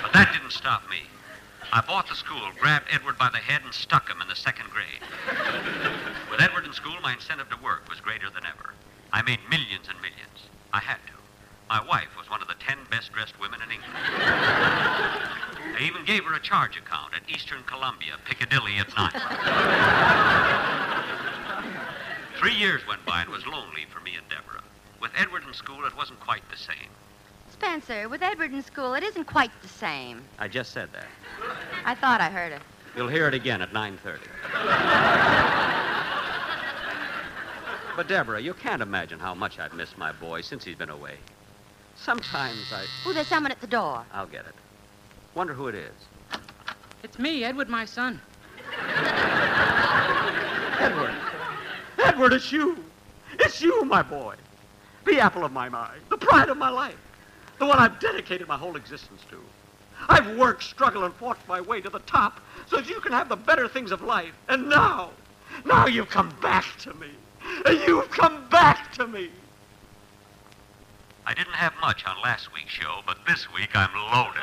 but 0.03 0.13
that 0.15 0.31
didn't 0.33 0.53
stop 0.53 0.89
me. 0.89 1.03
I 1.71 1.83
bought 1.83 2.09
the 2.09 2.15
school, 2.15 2.49
grabbed 2.59 2.87
Edward 2.91 3.19
by 3.19 3.29
the 3.29 3.37
head, 3.37 3.61
and 3.63 3.75
stuck 3.75 4.09
him 4.09 4.23
in 4.23 4.29
the 4.29 4.37
second 4.37 4.71
grade. 4.71 5.05
With 6.31 6.41
Edward 6.41 6.65
in 6.65 6.73
school, 6.73 6.97
my 7.03 7.13
incentive 7.13 7.51
to 7.51 7.57
work 7.63 7.91
was 7.91 8.01
greater 8.01 8.31
than 8.31 8.47
ever. 8.47 8.73
I 9.13 9.21
made 9.21 9.41
millions 9.51 9.87
and 9.89 10.01
millions. 10.01 10.49
I 10.73 10.81
had 10.81 10.99
to. 11.07 11.13
My 11.69 11.85
wife 11.87 12.17
was 12.17 12.31
one 12.31 12.41
of 12.41 12.49
the 12.49 12.55
ten 12.55 12.79
best 12.91 13.13
dressed 13.13 13.39
women 13.41 13.61
in 13.63 13.71
England. 13.71 13.95
I 13.95 15.79
even 15.83 16.05
gave 16.05 16.25
her 16.25 16.35
a 16.35 16.41
charge 16.41 16.77
account 16.77 17.13
at 17.15 17.23
Eastern 17.29 17.63
Columbia, 17.65 18.15
Piccadilly 18.25 18.77
at 18.79 18.89
night. 18.97 19.13
Three 22.39 22.55
years 22.55 22.87
went 22.87 23.05
by 23.05 23.21
and 23.21 23.29
it 23.29 23.33
was 23.33 23.47
lonely 23.47 23.85
for 23.91 24.01
me 24.01 24.15
and 24.17 24.27
Deborah. 24.29 24.63
With 25.01 25.11
Edward 25.17 25.45
in 25.47 25.53
school, 25.53 25.85
it 25.85 25.97
wasn't 25.97 26.21
quite 26.21 26.49
the 26.51 26.57
same. 26.57 26.89
Spencer, 27.53 28.09
with 28.09 28.23
Edward 28.23 28.53
in 28.53 28.63
school, 28.63 28.95
it 28.95 29.03
isn't 29.03 29.25
quite 29.25 29.51
the 29.63 29.69
same. 29.69 30.23
I 30.39 30.49
just 30.49 30.73
said 30.73 30.89
that. 30.93 31.07
I 31.85 31.95
thought 31.95 32.21
I 32.21 32.31
heard 32.31 32.53
it. 32.53 32.63
You'll 32.97 33.09
hear 33.09 33.29
it 33.29 33.35
again 33.35 33.61
at 33.63 33.73
9.30. 33.73 35.48
but, 37.99 38.07
Deborah, 38.07 38.41
you 38.41 38.55
can't 38.55 38.81
imagine 38.81 39.19
how 39.19 39.35
much 39.35 39.59
I've 39.59 39.75
missed 39.75 39.99
my 39.99 40.13
boy 40.13 40.41
since 40.41 40.63
he's 40.63 40.77
been 40.77 40.89
away. 40.89 41.17
Sometimes 41.97 42.73
I... 42.73 42.85
Oh, 43.05 43.13
there's 43.13 43.27
someone 43.27 43.51
at 43.51 43.61
the 43.61 43.67
door. 43.67 44.05
I'll 44.13 44.25
get 44.25 44.47
it. 44.47 44.55
Wonder 45.35 45.53
who 45.53 45.67
it 45.67 45.75
is. 45.75 45.91
It's 47.03 47.19
me, 47.19 47.43
Edward, 47.43 47.69
my 47.69 47.85
son. 47.85 48.21
Edward. 50.79 51.13
Edward, 51.99 52.35
it's 52.35 52.53
you. 52.53 52.85
It's 53.41 53.61
you, 53.61 53.85
my 53.85 54.03
boy. 54.03 54.37
The 55.05 55.19
apple 55.19 55.45
of 55.45 55.51
my 55.51 55.67
eye. 55.67 55.97
The 56.09 56.19
pride 56.19 56.51
of 56.51 56.57
my 56.57 56.69
life. 56.69 56.95
The 57.59 57.67
one 57.67 57.81
I've 57.81 57.99
dedicated 57.99 58.47
my 58.47 58.57
whole 58.57 58.77
existence 58.77 59.23
to. 59.31 59.41
I've 60.09 60.37
worked, 60.37 60.63
struggled, 60.63 61.03
and 61.03 61.15
fought 61.15 61.39
my 61.49 61.61
way 61.61 61.81
to 61.81 61.91
the 61.91 61.99
top 61.99 62.41
so 62.69 62.77
that 62.77 62.89
you 62.89 63.01
can 63.01 63.11
have 63.11 63.29
the 63.29 63.35
better 63.35 63.67
things 63.67 63.91
of 63.91 64.03
life. 64.03 64.35
And 64.49 64.69
now, 64.69 65.11
now 65.65 65.89
you've 65.89 66.11
come 66.11 66.33
back 66.41 66.65
to 66.83 66.95
me. 66.95 67.09
You've 67.87 68.11
come 68.11 68.49
back 68.51 68.93
to 68.95 69.07
me. 69.07 69.31
I 71.27 71.35
didn't 71.35 71.55
have 71.55 71.75
much 71.81 72.05
on 72.07 72.17
last 72.23 72.53
week's 72.55 72.73
show, 72.73 73.01
but 73.07 73.19
this 73.27 73.53
week 73.53 73.71
I'm 73.75 73.93
loaded. 73.95 74.43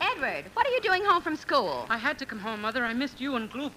Edward, 0.00 0.50
what 0.54 0.66
are 0.66 0.70
you 0.70 0.80
doing 0.80 1.04
home 1.04 1.22
from 1.22 1.36
school? 1.36 1.86
I 1.88 1.96
had 1.96 2.18
to 2.18 2.26
come 2.26 2.38
home, 2.38 2.60
Mother. 2.60 2.84
I 2.84 2.92
missed 2.92 3.20
you 3.20 3.36
and 3.36 3.50
Gloop. 3.50 3.72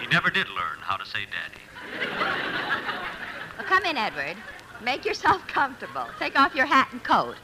He 0.00 0.06
never 0.08 0.30
did 0.30 0.48
learn 0.48 0.78
how 0.80 0.96
to 0.96 1.06
say 1.06 1.20
daddy. 1.26 1.62
Well, 3.56 3.66
come 3.66 3.84
in, 3.84 3.96
Edward. 3.96 4.36
Make 4.82 5.04
yourself 5.04 5.46
comfortable. 5.48 6.06
Take 6.18 6.38
off 6.38 6.54
your 6.54 6.66
hat 6.66 6.88
and 6.92 7.02
coat. 7.02 7.36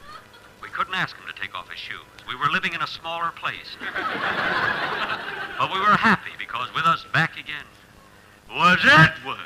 We 0.61 0.69
couldn't 0.69 0.95
ask 0.95 1.15
him 1.15 1.25
to 1.27 1.41
take 1.41 1.53
off 1.53 1.69
his 1.69 1.79
shoes. 1.79 1.99
We 2.27 2.35
were 2.35 2.49
living 2.49 2.73
in 2.73 2.81
a 2.81 2.87
smaller 2.87 3.31
place. 3.31 3.77
but 3.79 5.73
we 5.73 5.79
were 5.79 5.97
happy 5.97 6.31
because 6.39 6.73
with 6.73 6.85
us 6.85 7.05
back 7.13 7.37
again 7.37 7.65
was 8.49 8.79
Edward, 8.83 9.37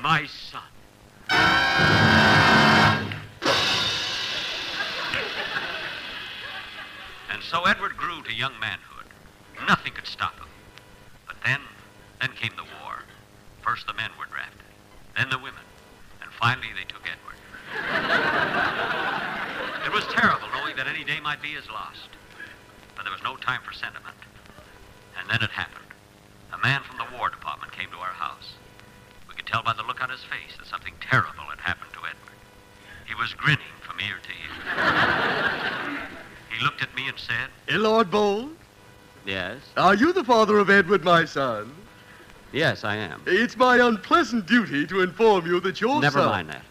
my 0.00 0.26
son. 0.26 0.62
And 7.30 7.42
so 7.42 7.64
Edward 7.64 7.96
grew 7.96 8.22
to 8.22 8.32
young 8.32 8.58
manhood. 8.58 9.06
Nothing 9.68 9.92
could 9.92 10.06
stop 10.06 10.38
him. 10.38 10.48
But 11.26 11.36
then, 11.44 11.60
then 12.20 12.32
came 12.32 12.52
the 12.56 12.64
war. 12.64 13.02
First 13.62 13.86
the 13.86 13.94
men 13.94 14.10
were 14.18 14.26
drafted, 14.26 14.66
then 15.16 15.30
the 15.30 15.38
women, 15.38 15.62
finally 16.42 16.74
they 16.74 16.82
took 16.90 17.06
Edward. 17.06 17.38
It 19.86 19.92
was 19.94 20.02
terrible 20.12 20.48
knowing 20.52 20.74
that 20.76 20.88
any 20.88 21.04
day 21.04 21.20
might 21.20 21.40
be 21.40 21.54
his 21.54 21.68
last. 21.70 22.08
But 22.96 23.04
there 23.04 23.12
was 23.12 23.22
no 23.22 23.36
time 23.36 23.60
for 23.64 23.72
sentiment. 23.72 24.16
And 25.18 25.30
then 25.30 25.40
it 25.42 25.50
happened. 25.50 25.86
A 26.52 26.58
man 26.58 26.82
from 26.82 26.98
the 26.98 27.06
War 27.16 27.30
Department 27.30 27.70
came 27.72 27.88
to 27.90 27.96
our 27.98 28.12
house. 28.18 28.54
We 29.28 29.34
could 29.36 29.46
tell 29.46 29.62
by 29.62 29.72
the 29.74 29.84
look 29.84 30.02
on 30.02 30.10
his 30.10 30.24
face 30.24 30.56
that 30.58 30.66
something 30.66 30.94
terrible 31.00 31.44
had 31.48 31.60
happened 31.60 31.92
to 31.92 32.00
Edward. 32.00 32.36
He 33.06 33.14
was 33.14 33.32
grinning 33.34 33.78
from 33.80 34.00
ear 34.00 34.18
to 34.18 34.30
ear. 34.34 34.50
He 36.50 36.62
looked 36.64 36.82
at 36.82 36.94
me 36.96 37.06
and 37.08 37.18
said, 37.18 37.50
Eh, 37.68 37.76
Lord 37.76 38.10
Bold, 38.10 38.50
Yes? 39.24 39.60
are 39.76 39.94
you 39.94 40.12
the 40.12 40.24
father 40.24 40.58
of 40.58 40.68
Edward, 40.70 41.04
my 41.04 41.24
son? 41.24 41.72
Yes, 42.52 42.84
I 42.84 42.96
am. 42.96 43.22
It's 43.26 43.56
my 43.56 43.78
unpleasant 43.78 44.46
duty 44.46 44.86
to 44.86 45.00
inform 45.00 45.46
you 45.46 45.58
that 45.60 45.80
your 45.80 46.00
Never 46.00 46.18
son... 46.18 46.28
mind 46.28 46.48
that. 46.50 46.62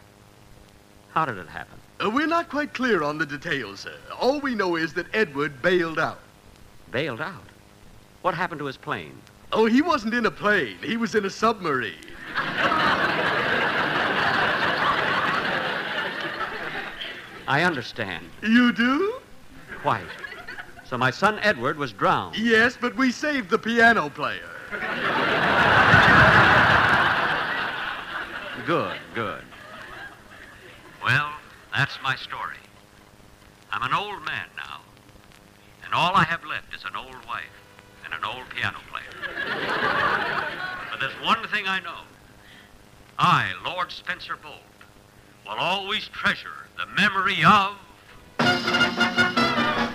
How 1.12 1.26
did 1.26 1.38
it 1.38 1.48
happen? 1.48 1.78
Uh, 2.04 2.10
we're 2.10 2.28
not 2.28 2.50
quite 2.50 2.74
clear 2.74 3.04
on 3.04 3.18
the 3.18 3.26
details, 3.26 3.82
sir. 3.82 3.96
All 4.20 4.40
we 4.40 4.56
know 4.56 4.76
is 4.76 4.94
that 4.94 5.08
Edward 5.14 5.62
bailed 5.62 6.00
out. 6.00 6.20
Bailed 6.92 7.22
out? 7.22 7.44
What 8.22 8.34
happened 8.36 8.60
to 8.60 8.66
his 8.66 8.78
plane? 8.78 9.20
Oh, 9.52 9.66
he 9.66 9.82
wasn't 9.82 10.14
in 10.14 10.26
a 10.26 10.32
plane. 10.32 10.78
He 10.84 10.98
was 10.98 11.16
in 11.16 11.26
a 11.26 11.30
submarine. 11.30 11.94
I 17.48 17.64
understand. 17.64 18.26
You 18.42 18.72
do? 18.72 19.16
Quite. 19.82 20.06
So 20.86 20.98
my 20.98 21.12
son 21.12 21.40
Edward 21.42 21.78
was 21.78 21.92
drowned. 21.92 22.38
Yes, 22.38 22.78
but 22.80 22.96
we 22.96 23.12
saved 23.12 23.50
the 23.50 23.58
piano 23.58 24.10
player. 24.10 24.48
Good, 28.72 29.00
good. 29.14 29.44
Well, 31.04 31.30
that's 31.76 31.98
my 32.02 32.16
story. 32.16 32.56
I'm 33.70 33.84
an 33.84 33.94
old 33.94 34.24
man 34.24 34.48
now, 34.56 34.80
and 35.84 35.94
all 35.94 36.16
I 36.16 36.24
have 36.24 36.46
left 36.46 36.74
is 36.74 36.86
an 36.86 36.96
old 36.96 37.18
wife 37.28 37.52
and 38.06 38.14
an 38.14 38.24
old 38.24 38.48
piano 38.56 38.78
player. 38.90 39.12
but 40.90 41.02
there's 41.02 41.12
one 41.22 41.46
thing 41.50 41.68
I 41.68 41.82
know. 41.82 42.00
I, 43.20 43.52
Lord 43.66 43.92
Spencer 43.92 44.38
Bolt, 44.42 44.56
will 45.46 45.60
always 45.60 46.08
treasure 46.08 46.70
the 46.78 46.86
memory 46.96 47.44
of. 47.44 47.76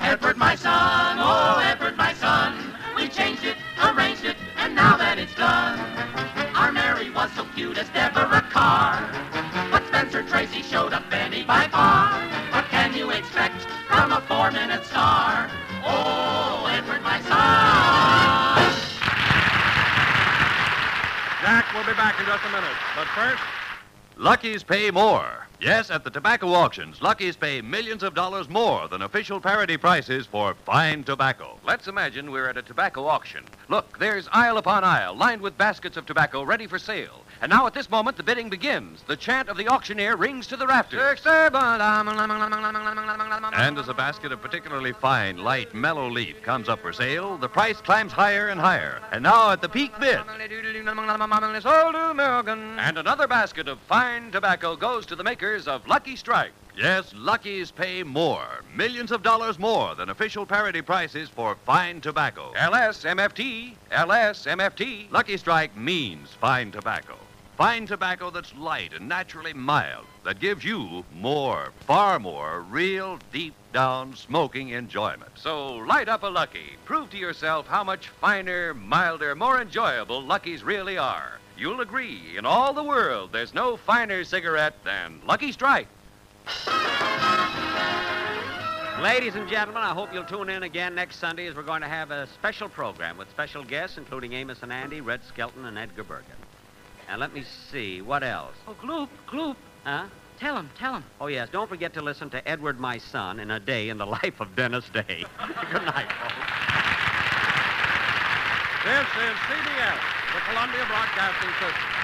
Edward, 0.05 0.37
my 0.37 0.55
son, 0.55 1.17
oh, 1.19 1.63
Edward, 1.65 1.97
my 1.97 2.13
son. 2.13 2.59
We 2.95 3.09
changed 3.09 3.43
it, 3.43 3.57
arranged 3.83 4.27
it, 4.27 4.37
and 4.59 4.75
now 4.75 4.99
that 4.99 5.19
it's 5.19 5.35
done, 5.35 5.79
was 7.27 7.35
so 7.35 7.45
cute 7.57 7.77
as 7.77 7.89
Deborah 7.89 8.47
Kerr. 8.51 9.71
But 9.71 9.85
Spencer 9.89 10.23
Tracy 10.23 10.63
showed 10.63 10.93
up 10.93 11.11
Benny 11.11 11.43
by 11.43 11.67
far. 11.69 12.13
What 12.53 12.67
can 12.67 12.95
you 12.95 13.11
expect 13.11 13.63
from 13.89 14.13
a 14.13 14.21
four-minute 14.23 14.85
star? 14.85 15.51
Oh, 15.85 16.67
Edward, 16.71 17.03
my 17.03 17.21
son. 17.23 17.33
Jack 21.43 21.75
will 21.75 21.85
be 21.85 21.97
back 21.97 22.21
in 22.21 22.27
just 22.27 22.45
a 22.45 22.51
minute. 22.51 22.77
But 22.95 23.09
first, 23.09 23.43
Lucky's 24.17 24.63
pay 24.63 24.93
more. 24.93 25.46
Yes, 25.59 25.91
at 25.91 26.05
the 26.05 26.11
tobacco 26.11 26.49
auctions, 26.49 27.01
Lucky's 27.01 27.35
pay 27.35 27.63
millions 27.63 28.03
of 28.03 28.15
dollars 28.15 28.47
more 28.47 28.89
than 28.89 29.01
official 29.01 29.41
parity 29.41 29.79
prices 29.79 30.27
for 30.27 30.55
fine 30.67 31.03
tobacco. 31.03 31.59
Let's 31.65 31.89
imagine 31.89 32.31
we're 32.31 32.51
at 32.51 32.59
a 32.59 32.63
tobacco 32.63 33.07
auction. 33.07 33.43
Look, 33.71 33.99
there's 33.99 34.29
aisle 34.33 34.59
upon 34.59 34.85
aisle, 34.85 35.17
lined 35.17 35.41
with 35.41 35.57
baskets 35.57 35.97
of 35.97 36.05
tobacco 36.05 36.43
ready 36.43 36.67
for 36.67 36.79
sale. 36.79 37.23
And 37.43 37.51
now 37.51 37.67
at 37.67 37.75
this 37.75 37.91
moment, 37.91 38.17
the 38.17 38.23
bidding 38.23 38.49
begins. 38.49 39.03
The 39.07 39.17
chant 39.17 39.49
of 39.49 39.57
the 39.57 39.69
auctioneer 39.69 40.17
rings 40.17 40.47
to 40.49 40.57
the 40.57 40.67
rafters. 40.67 41.21
And 43.55 43.79
as 43.79 43.89
a 43.89 43.95
basket 43.95 44.33
of 44.33 44.41
particularly 44.41 44.93
fine, 44.93 45.39
light, 45.39 45.75
mellow 45.75 46.09
leaf 46.09 46.41
comes 46.43 46.69
up 46.69 46.81
for 46.81 46.93
sale, 46.93 47.37
the 47.37 47.49
price 47.49 47.81
climbs 47.81 48.13
higher 48.13 48.49
and 48.49 48.59
higher. 48.61 49.01
And 49.13 49.23
now 49.23 49.51
at 49.51 49.61
the 49.61 49.69
peak 49.69 49.93
bid, 50.01 50.21
And 52.79 52.99
another 52.99 53.27
basket 53.29 53.69
of 53.69 53.79
fine 53.81 54.31
tobacco 54.31 54.77
goes 54.77 55.05
to 55.07 55.17
the 55.17 55.25
makers 55.25 55.69
of 55.69 55.87
Lucky 55.87 56.17
Strike. 56.17 56.53
yes, 56.77 57.13
Lucky's 57.15 57.71
pay 57.71 58.03
more. 58.03 58.63
Millions 58.75 59.11
of 59.13 59.23
dollars 59.23 59.59
more 59.59 59.95
than 59.95 60.09
official 60.11 60.47
parity 60.47 60.81
prices 60.83 61.29
for 61.29 61.57
fine 61.67 62.01
tobacco. 62.01 62.53
LSMFT, 62.57 63.75
LSMFT. 63.91 65.11
Lucky 65.11 65.37
Strike 65.37 65.77
means 65.77 66.31
fine 66.41 66.71
tobacco. 66.71 67.17
Fine 67.57 67.87
tobacco 67.87 68.29
that's 68.29 68.55
light 68.57 68.93
and 68.93 69.09
naturally 69.09 69.55
mild, 69.55 70.05
that 70.25 70.39
gives 70.41 70.63
you 70.63 71.07
more, 71.15 71.73
far 71.87 72.19
more, 72.19 72.61
real, 72.69 73.19
deep 73.33 73.55
down 73.73 74.15
smoking 74.15 74.69
enjoyment. 74.69 75.31
So 75.37 75.77
light 75.77 76.07
up 76.07 76.23
a 76.23 76.27
Lucky. 76.27 76.77
Prove 76.85 77.09
to 77.11 77.17
yourself 77.17 77.67
how 77.67 77.83
much 77.83 78.09
finer, 78.09 78.75
milder, 78.75 79.35
more 79.35 79.59
enjoyable 79.59 80.23
Luckies 80.23 80.63
really 80.63 80.99
are. 80.99 81.39
You'll 81.57 81.81
agree, 81.81 82.37
in 82.37 82.45
all 82.45 82.75
the 82.75 82.85
world, 82.85 83.31
there's 83.33 83.55
no 83.55 83.79
finer 83.79 84.23
cigarette 84.23 84.77
than 84.85 85.23
Lucky 85.27 85.51
Strike. 85.51 85.89
Ladies 89.01 89.35
and 89.35 89.49
gentlemen, 89.49 89.83
I 89.83 89.95
hope 89.95 90.13
you'll 90.13 90.25
tune 90.25 90.51
in 90.51 90.63
again 90.63 90.95
next 90.95 91.17
Sunday 91.17 91.47
as 91.47 91.57
we're 91.57 91.63
going 91.63 91.81
to 91.81 91.89
have 91.89 92.11
a 92.11 92.27
special 92.27 92.69
program 92.69 93.17
with 93.17 93.31
special 93.31 93.65
guests, 93.65 93.97
including 93.97 94.35
Amos 94.35 94.63
and 94.63 94.71
Andy, 94.71 95.01
Red 95.01 95.25
Skelton, 95.25 95.65
and 95.65 95.79
Edgar 95.79 96.05
Bergen. 96.05 96.37
And 97.09 97.21
let 97.21 97.33
me 97.33 97.45
see, 97.71 98.03
what 98.03 98.23
else? 98.25 98.55
Oh, 98.67 98.75
Gloop, 98.83 99.09
Gloop. 99.29 99.57
Huh? 99.85 100.07
Tell 100.39 100.57
him, 100.57 100.69
tell 100.77 100.95
him. 100.95 101.05
Oh, 101.21 101.29
yes, 101.29 101.49
don't 101.51 101.69
forget 101.69 101.95
to 101.95 102.03
listen 102.03 102.29
to 102.31 102.47
Edward, 102.49 102.79
My 102.79 102.99
Son, 102.99 103.41
in 103.41 103.51
a 103.51 103.61
day 103.61 103.89
in 103.89 103.97
the 103.97 104.07
life 104.07 104.41
of 104.41 104.55
Dennis 104.57 104.89
Day. 104.91 105.25
Good 105.73 105.85
night, 105.87 106.11
folks. 106.13 106.35
this 108.85 109.09
is 109.25 109.37
CBS, 109.49 110.01
the 110.35 110.41
Columbia 110.51 110.85
Broadcasting 110.89 111.51
System. 111.61 111.96